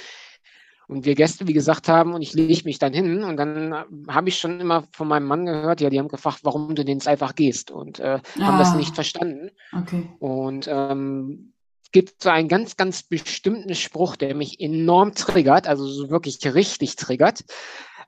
und 0.91 1.05
wir 1.05 1.15
Gäste, 1.15 1.47
wie 1.47 1.53
gesagt 1.53 1.87
haben, 1.87 2.13
und 2.13 2.21
ich 2.21 2.33
lege 2.33 2.65
mich 2.65 2.77
dann 2.77 2.91
hin 2.91 3.23
und 3.23 3.37
dann 3.37 3.73
habe 4.09 4.27
ich 4.27 4.37
schon 4.37 4.59
immer 4.59 4.83
von 4.91 5.07
meinem 5.07 5.25
Mann 5.25 5.45
gehört, 5.45 5.79
ja, 5.79 5.89
die 5.89 5.97
haben 5.97 6.09
gefragt, 6.09 6.39
warum 6.43 6.75
du 6.75 6.83
denn 6.83 6.97
jetzt 6.97 7.07
einfach 7.07 7.33
gehst 7.33 7.71
und 7.71 7.99
äh, 7.99 8.19
ah. 8.19 8.41
haben 8.41 8.57
das 8.57 8.73
ah. 8.73 8.75
nicht 8.75 8.93
verstanden. 8.93 9.51
Okay. 9.71 10.09
Und 10.19 10.67
ähm, 10.69 11.50
gibt 11.91 12.21
so 12.21 12.29
einen 12.29 12.47
ganz, 12.47 12.77
ganz 12.77 13.03
bestimmten 13.03 13.75
Spruch, 13.75 14.15
der 14.15 14.35
mich 14.35 14.59
enorm 14.59 15.13
triggert, 15.13 15.67
also 15.67 15.85
so 15.87 16.09
wirklich 16.09 16.39
richtig 16.53 16.95
triggert. 16.95 17.43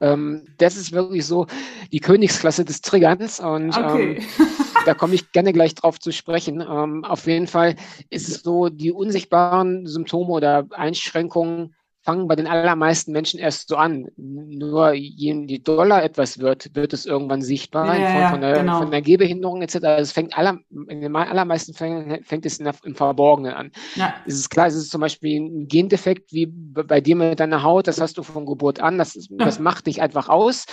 Ähm, 0.02 0.46
das 0.58 0.76
ist 0.76 0.92
wirklich 0.92 1.26
so 1.26 1.48
die 1.92 2.00
Königsklasse 2.00 2.66
des 2.66 2.82
Triggerns 2.82 3.40
und 3.40 3.70
okay. 3.70 4.18
ähm, 4.18 4.48
da 4.86 4.94
komme 4.94 5.16
ich 5.16 5.32
gerne 5.32 5.54
gleich 5.54 5.76
drauf 5.76 6.00
zu 6.00 6.12
sprechen. 6.12 6.62
Ähm, 6.62 7.06
auf 7.06 7.26
jeden 7.28 7.48
Fall 7.48 7.76
ist 8.10 8.28
es 8.28 8.42
so, 8.42 8.70
die 8.70 8.92
unsichtbaren 8.92 9.86
Symptome 9.86 10.32
oder 10.34 10.68
Einschränkungen 10.72 11.76
fangen 12.04 12.28
bei 12.28 12.36
den 12.36 12.48
allermeisten 12.48 13.14
Menschen 13.14 13.40
erst 13.40 13.70
so 13.70 13.78
an. 13.78 14.08
Nur 14.18 14.94
je 14.94 15.60
doller 15.60 16.04
etwas 16.04 16.40
wird, 16.40 16.76
wird 16.76 16.92
es 16.92 17.06
irgendwann 17.06 17.42
sichtbar 17.42 17.98
ja, 17.98 18.12
Form 18.12 18.32
von 18.32 18.42
der, 18.42 18.60
genau. 18.60 18.80
von 18.80 18.92
der 18.92 19.02
Gehbehinderung 19.02 19.62
etc. 19.62 19.76
Es 20.00 20.12
fängt 20.12 20.38
aller, 20.38 20.60
in 20.90 21.02
den 21.02 21.16
allermeisten 21.16 21.74
Fällen 21.74 22.24
fängt 22.24 22.46
es 22.46 22.58
der, 22.58 22.74
im 22.84 22.96
Verborgenen 22.96 23.54
an. 23.54 23.72
Ja. 23.96 24.14
Es 24.26 24.36
ist 24.36 24.50
klar, 24.50 24.68
es 24.68 24.76
ist 24.76 24.92
zum 24.92 25.00
Beispiel 25.00 25.40
ein 25.40 25.68
Gendefekt 25.68 26.34
wie 26.34 26.48
bei 26.48 27.00
dir 27.00 27.16
mit 27.16 27.40
deiner 27.40 27.64
Haut, 27.64 27.88
das 27.88 28.02
hast 28.02 28.18
du 28.18 28.24
von 28.24 28.46
Geburt 28.46 28.82
an, 28.82 28.98
das, 28.98 29.16
ist, 29.16 29.30
das 29.38 29.60
macht 29.60 29.88
dich 29.88 30.02
einfach 30.02 30.28
aus. 30.28 30.66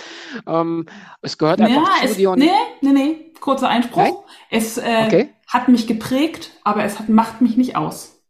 Ähm, 0.47 0.85
es 1.21 1.37
gehört 1.37 1.61
einfach 1.61 2.01
ja, 2.01 2.05
zu 2.05 2.11
es, 2.11 2.17
dir. 2.17 2.31
Und 2.31 2.39
nee, 2.39 2.49
nee, 2.81 2.91
nee, 2.91 3.31
kurzer 3.39 3.69
Einspruch. 3.69 4.01
Nein? 4.01 4.13
Es 4.49 4.77
äh, 4.77 5.03
okay. 5.05 5.29
hat 5.47 5.69
mich 5.69 5.87
geprägt, 5.87 6.51
aber 6.65 6.83
es 6.83 6.99
hat, 6.99 7.07
macht 7.07 7.39
mich 7.39 7.55
nicht 7.55 7.77
aus. 7.77 8.20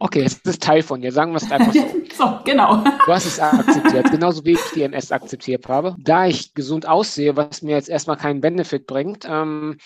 Okay, 0.00 0.22
es 0.22 0.38
ist 0.38 0.62
Teil 0.62 0.82
von 0.82 1.00
dir, 1.00 1.12
sagen 1.12 1.32
wir 1.32 1.36
es 1.36 1.50
einfach 1.50 1.72
so. 1.72 1.86
so, 2.16 2.38
genau. 2.44 2.82
Du 3.06 3.12
hast 3.12 3.26
es 3.26 3.38
akzeptiert, 3.38 4.10
genauso 4.10 4.44
wie 4.44 4.52
ich 4.52 4.60
die 4.74 4.82
MS 4.82 5.12
akzeptiert 5.12 5.66
habe. 5.68 5.94
Da 5.98 6.26
ich 6.26 6.52
gesund 6.54 6.86
aussehe, 6.86 7.36
was 7.36 7.62
mir 7.62 7.76
jetzt 7.76 7.88
erstmal 7.88 8.16
keinen 8.16 8.40
Benefit 8.40 8.86
bringt, 8.86 9.24
ähm, 9.28 9.78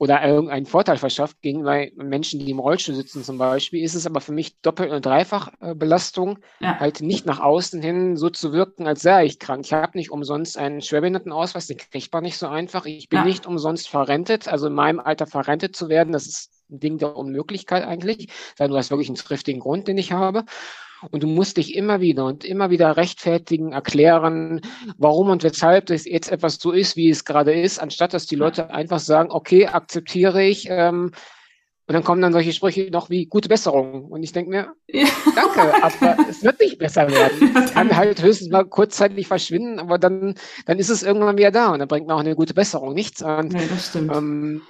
oder 0.00 0.26
irgendeinen 0.26 0.64
Vorteil 0.64 0.96
verschafft 0.96 1.42
gegenüber 1.42 1.84
Menschen, 1.96 2.40
die 2.40 2.50
im 2.50 2.58
Rollstuhl 2.58 2.94
sitzen 2.94 3.22
zum 3.22 3.36
Beispiel, 3.36 3.84
ist 3.84 3.94
es 3.94 4.06
aber 4.06 4.22
für 4.22 4.32
mich 4.32 4.58
doppelt 4.62 4.92
und 4.92 5.04
dreifach 5.04 5.52
äh, 5.60 5.74
Belastung, 5.74 6.38
ja. 6.58 6.80
halt 6.80 7.02
nicht 7.02 7.26
nach 7.26 7.38
außen 7.38 7.82
hin 7.82 8.16
so 8.16 8.30
zu 8.30 8.54
wirken, 8.54 8.86
als 8.86 9.02
sei 9.02 9.26
ich 9.26 9.38
krank. 9.38 9.66
Ich 9.66 9.74
habe 9.74 9.98
nicht 9.98 10.10
umsonst 10.10 10.56
einen 10.56 10.80
Schwerbehindertenausweis, 10.80 11.66
den 11.66 11.76
kriegt 11.76 12.10
man 12.14 12.22
nicht 12.22 12.38
so 12.38 12.48
einfach. 12.48 12.86
Ich 12.86 13.10
bin 13.10 13.18
ja. 13.18 13.24
nicht 13.26 13.44
umsonst 13.46 13.90
verrentet, 13.90 14.48
also 14.48 14.68
in 14.68 14.72
meinem 14.72 15.00
Alter 15.00 15.26
verrentet 15.26 15.76
zu 15.76 15.90
werden, 15.90 16.14
das 16.14 16.26
ist 16.26 16.50
ein 16.70 16.80
Ding 16.80 16.96
der 16.96 17.14
Unmöglichkeit 17.14 17.84
eigentlich, 17.84 18.28
weil 18.56 18.70
du 18.70 18.78
hast 18.78 18.90
wirklich 18.90 19.10
einen 19.10 19.16
triftigen 19.16 19.60
Grund, 19.60 19.86
den 19.86 19.98
ich 19.98 20.12
habe. 20.12 20.46
Und 21.10 21.22
du 21.22 21.26
musst 21.26 21.56
dich 21.56 21.74
immer 21.74 22.00
wieder 22.00 22.26
und 22.26 22.44
immer 22.44 22.70
wieder 22.70 22.96
rechtfertigen, 22.96 23.72
erklären, 23.72 24.60
warum 24.98 25.30
und 25.30 25.42
weshalb 25.42 25.86
das 25.86 26.04
jetzt 26.04 26.30
etwas 26.30 26.56
so 26.56 26.72
ist, 26.72 26.96
wie 26.96 27.10
es 27.10 27.24
gerade 27.24 27.52
ist, 27.52 27.78
anstatt 27.78 28.14
dass 28.14 28.26
die 28.26 28.36
Leute 28.36 28.70
einfach 28.70 29.00
sagen, 29.00 29.30
okay, 29.30 29.66
akzeptiere 29.66 30.42
ich. 30.42 30.66
Ähm, 30.68 31.12
und 31.90 31.94
dann 31.94 32.04
kommen 32.04 32.22
dann 32.22 32.32
solche 32.32 32.52
Sprüche 32.52 32.88
noch 32.92 33.10
wie 33.10 33.26
gute 33.26 33.48
Besserung. 33.48 34.04
Und 34.04 34.22
ich 34.22 34.30
denke 34.30 34.50
mir, 34.50 34.74
ja. 34.86 35.08
danke, 35.34 35.82
aber 35.82 36.28
es 36.28 36.40
wird 36.44 36.60
nicht 36.60 36.78
besser 36.78 37.10
werden. 37.10 37.52
Es 37.64 37.72
kann 37.72 37.96
halt 37.96 38.22
höchstens 38.22 38.48
mal 38.48 38.64
kurzzeitig 38.64 39.26
verschwinden, 39.26 39.80
aber 39.80 39.98
dann, 39.98 40.36
dann 40.66 40.78
ist 40.78 40.88
es 40.88 41.02
irgendwann 41.02 41.36
wieder 41.36 41.50
da 41.50 41.72
und 41.72 41.80
dann 41.80 41.88
bringt 41.88 42.06
man 42.06 42.14
auch 42.14 42.20
eine 42.20 42.36
gute 42.36 42.54
Besserung 42.54 42.94
nichts 42.94 43.24
an. 43.24 43.48
Nee, 43.48 43.66
das 43.68 43.88
stimmt. 43.88 44.14
Ähm, 44.14 44.62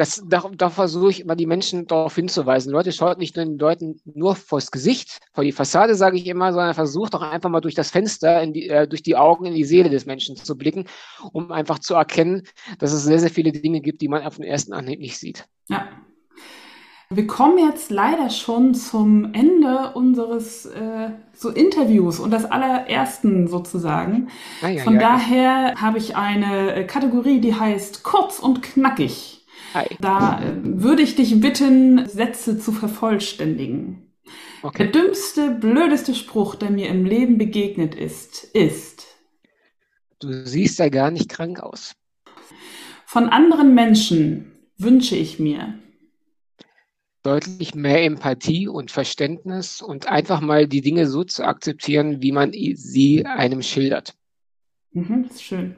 das, 0.00 0.22
da, 0.26 0.50
da 0.56 0.70
versuche 0.70 1.10
ich 1.10 1.20
immer 1.20 1.36
die 1.36 1.44
Menschen 1.44 1.86
darauf 1.86 2.14
hinzuweisen. 2.14 2.72
Leute, 2.72 2.90
schaut 2.90 3.18
nicht 3.18 3.36
nur 3.36 3.44
den 3.44 3.58
Leuten 3.58 4.00
nur 4.06 4.34
vors 4.34 4.70
Gesicht, 4.70 5.18
vor 5.34 5.44
die 5.44 5.52
Fassade, 5.52 5.94
sage 5.94 6.16
ich 6.16 6.26
immer, 6.26 6.54
sondern 6.54 6.72
versucht 6.72 7.12
doch 7.12 7.20
einfach 7.20 7.50
mal 7.50 7.60
durch 7.60 7.74
das 7.74 7.90
Fenster, 7.90 8.46
die, 8.46 8.70
äh, 8.70 8.88
durch 8.88 9.02
die 9.02 9.16
Augen 9.16 9.44
in 9.44 9.54
die 9.54 9.64
Seele 9.64 9.90
des 9.90 10.06
Menschen 10.06 10.36
zu 10.36 10.56
blicken, 10.56 10.86
um 11.32 11.52
einfach 11.52 11.80
zu 11.80 11.92
erkennen, 11.92 12.44
dass 12.78 12.94
es 12.94 13.04
sehr, 13.04 13.18
sehr 13.18 13.28
viele 13.28 13.52
Dinge 13.52 13.82
gibt, 13.82 14.00
die 14.00 14.08
man 14.08 14.22
auf 14.22 14.36
den 14.36 14.44
ersten 14.44 14.72
Anhieb 14.72 15.00
nicht 15.00 15.18
sieht. 15.18 15.44
Ja. 15.68 15.86
Wir 17.12 17.26
kommen 17.26 17.58
jetzt 17.58 17.90
leider 17.90 18.30
schon 18.30 18.72
zum 18.72 19.34
Ende 19.34 19.90
unseres 19.92 20.64
äh, 20.64 21.10
so 21.34 21.50
Interviews 21.50 22.20
und 22.20 22.30
das 22.30 22.46
allerersten 22.46 23.48
sozusagen. 23.48 24.28
Ah, 24.62 24.68
ja, 24.68 24.82
Von 24.82 24.94
ja, 24.94 25.00
daher 25.00 25.74
habe 25.74 25.98
ich 25.98 26.16
eine 26.16 26.86
Kategorie, 26.86 27.40
die 27.40 27.54
heißt 27.54 28.02
kurz 28.02 28.38
und 28.38 28.62
knackig. 28.62 29.39
Hi. 29.74 29.86
Da 30.00 30.42
äh, 30.42 30.52
würde 30.62 31.02
ich 31.02 31.14
dich 31.14 31.40
bitten, 31.40 32.08
Sätze 32.08 32.58
zu 32.58 32.72
vervollständigen. 32.72 34.12
Okay. 34.62 34.84
Der 34.84 34.92
dümmste, 34.92 35.50
blödeste 35.52 36.14
Spruch, 36.14 36.54
der 36.54 36.70
mir 36.70 36.88
im 36.88 37.04
Leben 37.04 37.38
begegnet 37.38 37.94
ist, 37.94 38.44
ist. 38.44 39.06
Du 40.18 40.44
siehst 40.44 40.78
ja 40.78 40.88
gar 40.88 41.10
nicht 41.10 41.28
krank 41.28 41.60
aus. 41.60 41.94
Von 43.06 43.28
anderen 43.28 43.74
Menschen 43.74 44.52
wünsche 44.76 45.16
ich 45.16 45.38
mir. 45.38 45.78
Deutlich 47.22 47.74
mehr 47.74 48.04
Empathie 48.04 48.66
und 48.66 48.90
Verständnis 48.90 49.82
und 49.82 50.06
einfach 50.06 50.40
mal 50.40 50.66
die 50.66 50.80
Dinge 50.80 51.06
so 51.06 51.24
zu 51.24 51.44
akzeptieren, 51.44 52.22
wie 52.22 52.32
man 52.32 52.52
sie 52.52 53.24
einem 53.26 53.62
schildert. 53.62 54.14
Mhm, 54.92 55.24
ist 55.24 55.42
schön. 55.42 55.76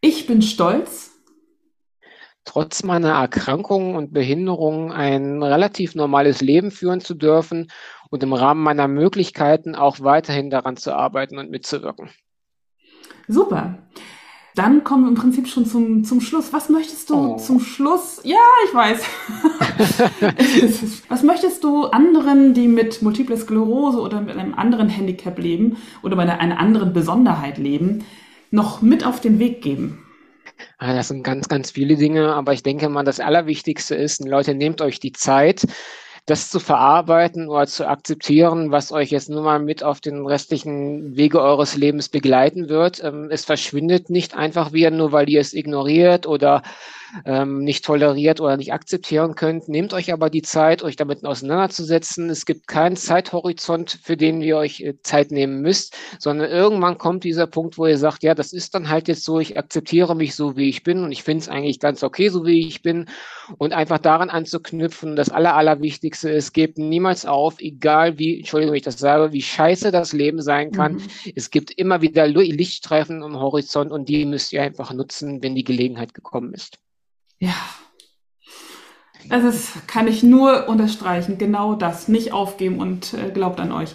Ich 0.00 0.26
bin 0.26 0.42
stolz 0.42 1.13
trotz 2.44 2.82
meiner 2.82 3.12
Erkrankung 3.12 3.94
und 3.94 4.12
Behinderung 4.12 4.92
ein 4.92 5.42
relativ 5.42 5.94
normales 5.94 6.40
Leben 6.40 6.70
führen 6.70 7.00
zu 7.00 7.14
dürfen 7.14 7.70
und 8.10 8.22
im 8.22 8.32
Rahmen 8.32 8.62
meiner 8.62 8.88
Möglichkeiten 8.88 9.74
auch 9.74 10.00
weiterhin 10.00 10.50
daran 10.50 10.76
zu 10.76 10.94
arbeiten 10.94 11.38
und 11.38 11.50
mitzuwirken. 11.50 12.10
Super. 13.26 13.78
Dann 14.54 14.84
kommen 14.84 15.02
wir 15.02 15.08
im 15.08 15.16
Prinzip 15.16 15.48
schon 15.48 15.66
zum, 15.66 16.04
zum 16.04 16.20
Schluss. 16.20 16.52
Was 16.52 16.68
möchtest 16.68 17.10
du 17.10 17.34
oh. 17.34 17.36
zum 17.38 17.58
Schluss? 17.58 18.20
Ja, 18.22 18.36
ich 18.68 18.74
weiß. 18.74 19.02
Was 21.08 21.24
möchtest 21.24 21.64
du 21.64 21.86
anderen, 21.86 22.54
die 22.54 22.68
mit 22.68 23.02
Multiple 23.02 23.36
Sklerose 23.36 23.98
oder 23.98 24.20
mit 24.20 24.36
einem 24.36 24.54
anderen 24.54 24.88
Handicap 24.88 25.40
leben 25.40 25.78
oder 26.02 26.14
bei 26.14 26.22
einer 26.22 26.60
anderen 26.60 26.92
Besonderheit 26.92 27.58
leben, 27.58 28.04
noch 28.52 28.80
mit 28.80 29.04
auf 29.04 29.20
den 29.20 29.40
Weg 29.40 29.60
geben? 29.60 30.03
Ah, 30.78 30.94
das 30.94 31.08
sind 31.08 31.22
ganz, 31.22 31.48
ganz 31.48 31.70
viele 31.70 31.96
Dinge, 31.96 32.34
aber 32.34 32.52
ich 32.52 32.62
denke 32.62 32.88
mal, 32.88 33.04
das 33.04 33.20
Allerwichtigste 33.20 33.94
ist, 33.94 34.24
Leute, 34.24 34.54
nehmt 34.54 34.80
euch 34.80 35.00
die 35.00 35.12
Zeit, 35.12 35.66
das 36.26 36.50
zu 36.50 36.58
verarbeiten 36.58 37.48
oder 37.48 37.66
zu 37.66 37.86
akzeptieren, 37.86 38.70
was 38.70 38.92
euch 38.92 39.10
jetzt 39.10 39.28
nur 39.28 39.42
mal 39.42 39.58
mit 39.58 39.82
auf 39.82 40.00
den 40.00 40.24
restlichen 40.26 41.16
Wege 41.16 41.40
eures 41.40 41.76
Lebens 41.76 42.08
begleiten 42.08 42.68
wird. 42.68 43.02
Ähm, 43.04 43.28
es 43.30 43.44
verschwindet 43.44 44.10
nicht 44.10 44.34
einfach 44.34 44.72
wieder, 44.72 44.90
nur 44.90 45.12
weil 45.12 45.28
ihr 45.28 45.40
es 45.40 45.52
ignoriert 45.52 46.26
oder 46.26 46.62
ähm, 47.24 47.64
nicht 47.64 47.84
toleriert 47.84 48.40
oder 48.40 48.56
nicht 48.56 48.72
akzeptieren 48.72 49.34
könnt. 49.34 49.68
Nehmt 49.68 49.92
euch 49.92 50.12
aber 50.12 50.30
die 50.30 50.42
Zeit, 50.42 50.82
euch 50.82 50.96
damit 50.96 51.24
auseinanderzusetzen. 51.24 52.30
Es 52.30 52.46
gibt 52.46 52.66
keinen 52.66 52.96
Zeithorizont, 52.96 53.98
für 54.02 54.16
den 54.16 54.40
ihr 54.40 54.56
euch 54.56 54.80
äh, 54.80 54.94
Zeit 55.02 55.30
nehmen 55.30 55.60
müsst, 55.60 55.96
sondern 56.18 56.50
irgendwann 56.50 56.98
kommt 56.98 57.24
dieser 57.24 57.46
Punkt, 57.46 57.78
wo 57.78 57.86
ihr 57.86 57.98
sagt, 57.98 58.22
ja, 58.22 58.34
das 58.34 58.52
ist 58.52 58.74
dann 58.74 58.88
halt 58.88 59.08
jetzt 59.08 59.24
so, 59.24 59.40
ich 59.40 59.58
akzeptiere 59.58 60.14
mich 60.16 60.34
so, 60.34 60.56
wie 60.56 60.68
ich 60.68 60.82
bin 60.82 61.04
und 61.04 61.12
ich 61.12 61.22
finde 61.22 61.42
es 61.42 61.48
eigentlich 61.48 61.80
ganz 61.80 62.02
okay, 62.02 62.28
so 62.28 62.44
wie 62.46 62.66
ich 62.66 62.82
bin. 62.82 63.06
Und 63.58 63.72
einfach 63.72 63.98
daran 63.98 64.30
anzuknüpfen, 64.30 65.16
das 65.16 65.28
Aller, 65.28 65.54
Allerwichtigste 65.54 66.30
ist, 66.30 66.52
gebt 66.52 66.78
niemals 66.78 67.26
auf, 67.26 67.60
egal 67.60 68.18
wie, 68.18 68.38
Entschuldigung, 68.38 68.74
ich 68.74 68.82
das 68.82 68.98
sage, 68.98 69.32
wie 69.32 69.42
scheiße 69.42 69.90
das 69.90 70.12
Leben 70.12 70.40
sein 70.40 70.72
kann. 70.72 70.94
Mhm. 70.94 71.02
Es 71.34 71.50
gibt 71.50 71.70
immer 71.70 72.00
wieder 72.00 72.26
Lichtstreifen 72.26 73.22
am 73.22 73.38
Horizont 73.38 73.92
und 73.92 74.08
die 74.08 74.24
müsst 74.24 74.52
ihr 74.52 74.62
einfach 74.62 74.92
nutzen, 74.92 75.42
wenn 75.42 75.54
die 75.54 75.64
Gelegenheit 75.64 76.14
gekommen 76.14 76.54
ist. 76.54 76.78
Ja. 77.44 77.54
Also 79.30 79.46
das 79.46 79.72
kann 79.86 80.06
ich 80.08 80.22
nur 80.22 80.68
unterstreichen. 80.68 81.38
Genau 81.38 81.74
das. 81.74 82.08
Nicht 82.08 82.32
aufgeben 82.32 82.78
und 82.78 83.14
äh, 83.14 83.30
glaubt 83.30 83.60
an 83.60 83.72
euch. 83.72 83.94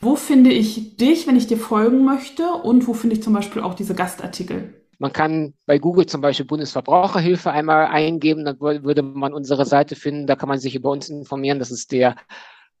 Wo 0.00 0.16
finde 0.16 0.50
ich 0.50 0.96
dich, 0.96 1.26
wenn 1.26 1.36
ich 1.36 1.46
dir 1.46 1.56
folgen 1.56 2.04
möchte? 2.04 2.48
Und 2.48 2.86
wo 2.86 2.94
finde 2.94 3.16
ich 3.16 3.22
zum 3.22 3.32
Beispiel 3.32 3.62
auch 3.62 3.74
diese 3.74 3.94
Gastartikel? 3.94 4.82
Man 4.98 5.12
kann 5.12 5.54
bei 5.66 5.78
Google 5.78 6.06
zum 6.06 6.20
Beispiel 6.20 6.46
Bundesverbraucherhilfe 6.46 7.50
einmal 7.50 7.86
eingeben, 7.86 8.46
dann 8.46 8.58
würde 8.60 9.02
man 9.02 9.34
unsere 9.34 9.66
Seite 9.66 9.94
finden, 9.94 10.26
da 10.26 10.36
kann 10.36 10.48
man 10.48 10.58
sich 10.58 10.74
über 10.74 10.90
uns 10.90 11.10
informieren. 11.10 11.58
Das 11.58 11.70
ist 11.70 11.92
der 11.92 12.16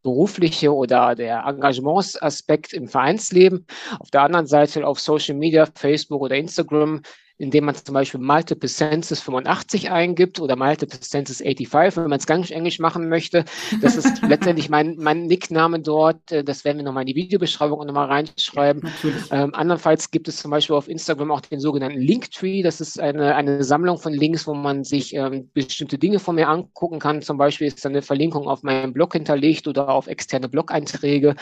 berufliche 0.02 0.72
oder 0.72 1.14
der 1.14 1.44
Engagementsaspekt 1.46 2.72
im 2.72 2.88
Vereinsleben. 2.88 3.66
Auf 3.98 4.10
der 4.10 4.22
anderen 4.22 4.46
Seite 4.46 4.86
auf 4.86 4.98
Social 4.98 5.34
Media, 5.34 5.66
Facebook 5.74 6.22
oder 6.22 6.36
Instagram 6.36 7.02
indem 7.38 7.66
man 7.66 7.74
zum 7.74 7.92
Beispiel 7.92 8.20
Multiple 8.20 8.68
Senses 8.68 9.20
85 9.20 9.90
eingibt 9.90 10.40
oder 10.40 10.56
Multiple 10.56 10.98
Senses 11.00 11.38
85, 11.38 11.96
wenn 11.96 12.08
man 12.08 12.18
es 12.18 12.26
ganz 12.26 12.50
englisch 12.50 12.78
machen 12.78 13.08
möchte. 13.08 13.44
Das 13.82 13.96
ist 13.96 14.22
letztendlich 14.26 14.68
mein, 14.68 14.96
mein 14.98 15.24
Nickname 15.24 15.80
dort. 15.80 16.32
Äh, 16.32 16.44
das 16.44 16.64
werden 16.64 16.78
wir 16.78 16.84
nochmal 16.84 17.02
in 17.02 17.08
die 17.08 17.16
Videobeschreibung 17.16 17.84
nochmal 17.86 18.06
reinschreiben. 18.06 18.88
Ähm, 19.30 19.54
andernfalls 19.54 20.10
gibt 20.10 20.28
es 20.28 20.38
zum 20.38 20.50
Beispiel 20.50 20.76
auf 20.76 20.88
Instagram 20.88 21.30
auch 21.30 21.40
den 21.40 21.60
sogenannten 21.60 22.00
Linktree. 22.00 22.62
Das 22.62 22.80
ist 22.80 22.98
eine, 22.98 23.34
eine 23.34 23.64
Sammlung 23.64 23.98
von 23.98 24.12
Links, 24.12 24.46
wo 24.46 24.54
man 24.54 24.84
sich 24.84 25.14
ähm, 25.14 25.50
bestimmte 25.52 25.98
Dinge 25.98 26.18
von 26.18 26.36
mir 26.36 26.48
angucken 26.48 26.98
kann. 26.98 27.22
Zum 27.22 27.36
Beispiel 27.36 27.66
ist 27.66 27.84
da 27.84 27.88
eine 27.88 28.02
Verlinkung 28.02 28.48
auf 28.48 28.62
meinem 28.62 28.92
Blog 28.92 29.12
hinterlegt 29.12 29.68
oder 29.68 29.88
auf 29.88 30.06
externe 30.06 30.48
Blog-Einträge. 30.48 31.34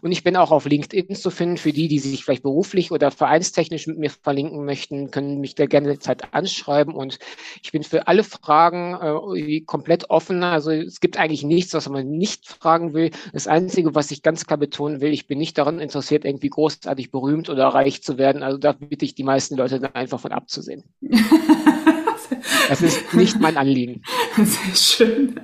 Und 0.00 0.12
ich 0.12 0.24
bin 0.24 0.36
auch 0.36 0.50
auf 0.50 0.64
LinkedIn 0.64 1.14
zu 1.14 1.30
finden. 1.30 1.56
Für 1.56 1.72
die, 1.72 1.88
die 1.88 1.98
sich 1.98 2.24
vielleicht 2.24 2.42
beruflich 2.42 2.90
oder 2.90 3.10
vereinstechnisch 3.10 3.86
mit 3.86 3.98
mir 3.98 4.10
verlinken 4.10 4.64
möchten, 4.64 5.10
können 5.10 5.40
mich 5.40 5.54
da 5.54 5.66
gerne 5.66 5.98
Zeit 5.98 6.32
anschreiben. 6.32 6.94
Und 6.94 7.18
ich 7.62 7.72
bin 7.72 7.82
für 7.82 8.06
alle 8.06 8.24
Fragen 8.24 9.34
äh, 9.36 9.60
komplett 9.60 10.10
offen. 10.10 10.42
Also 10.42 10.70
es 10.70 11.00
gibt 11.00 11.18
eigentlich 11.18 11.42
nichts, 11.42 11.74
was 11.74 11.88
man 11.88 12.08
nicht 12.08 12.48
fragen 12.48 12.94
will. 12.94 13.10
Das 13.32 13.46
Einzige, 13.46 13.94
was 13.94 14.10
ich 14.10 14.22
ganz 14.22 14.46
klar 14.46 14.58
betonen 14.58 15.00
will, 15.00 15.12
ich 15.12 15.26
bin 15.26 15.38
nicht 15.38 15.58
daran 15.58 15.80
interessiert, 15.80 16.24
irgendwie 16.24 16.48
großartig 16.48 17.10
berühmt 17.10 17.50
oder 17.50 17.68
reich 17.68 18.02
zu 18.02 18.18
werden. 18.18 18.42
Also 18.42 18.58
da 18.58 18.72
bitte 18.72 19.04
ich 19.04 19.14
die 19.14 19.24
meisten 19.24 19.56
Leute 19.56 19.80
dann 19.80 19.94
einfach 19.94 20.20
von 20.20 20.32
abzusehen. 20.32 20.84
das 22.68 22.82
ist 22.82 23.14
nicht 23.14 23.40
mein 23.40 23.56
Anliegen. 23.56 24.02
Sehr 24.36 24.74
schön. 24.74 25.40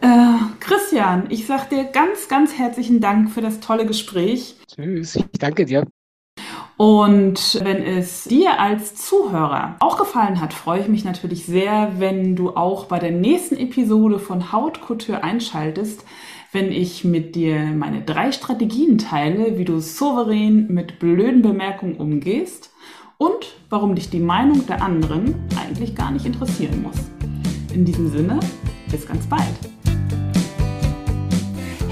Äh, 0.00 0.38
Christian, 0.60 1.24
ich 1.28 1.46
sag 1.46 1.70
dir 1.70 1.84
ganz, 1.84 2.28
ganz 2.28 2.56
herzlichen 2.56 3.00
Dank 3.00 3.30
für 3.30 3.40
das 3.40 3.60
tolle 3.60 3.84
Gespräch. 3.84 4.56
Tschüss, 4.68 5.16
ich 5.16 5.38
danke 5.38 5.64
dir. 5.64 5.86
Und 6.76 7.60
wenn 7.64 7.82
es 7.82 8.24
dir 8.24 8.60
als 8.60 8.94
Zuhörer 8.94 9.74
auch 9.80 9.98
gefallen 9.98 10.40
hat, 10.40 10.54
freue 10.54 10.82
ich 10.82 10.88
mich 10.88 11.04
natürlich 11.04 11.44
sehr, 11.44 11.94
wenn 11.98 12.36
du 12.36 12.50
auch 12.50 12.84
bei 12.84 13.00
der 13.00 13.10
nächsten 13.10 13.56
Episode 13.56 14.20
von 14.20 14.52
Hautkultur 14.52 15.24
einschaltest, 15.24 16.04
wenn 16.52 16.70
ich 16.70 17.04
mit 17.04 17.34
dir 17.34 17.58
meine 17.58 18.02
drei 18.02 18.30
Strategien 18.30 18.98
teile, 18.98 19.58
wie 19.58 19.64
du 19.64 19.80
souverän 19.80 20.68
mit 20.72 21.00
blöden 21.00 21.42
Bemerkungen 21.42 21.96
umgehst 21.96 22.70
und 23.16 23.56
warum 23.68 23.96
dich 23.96 24.08
die 24.10 24.20
Meinung 24.20 24.64
der 24.68 24.80
anderen 24.80 25.34
eigentlich 25.60 25.96
gar 25.96 26.12
nicht 26.12 26.26
interessieren 26.26 26.82
muss. 26.82 26.96
In 27.74 27.84
diesem 27.84 28.08
Sinne, 28.08 28.38
bis 28.88 29.04
ganz 29.04 29.26
bald. 29.26 29.77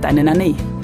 deine 0.00 0.24
Nanne. 0.24 0.79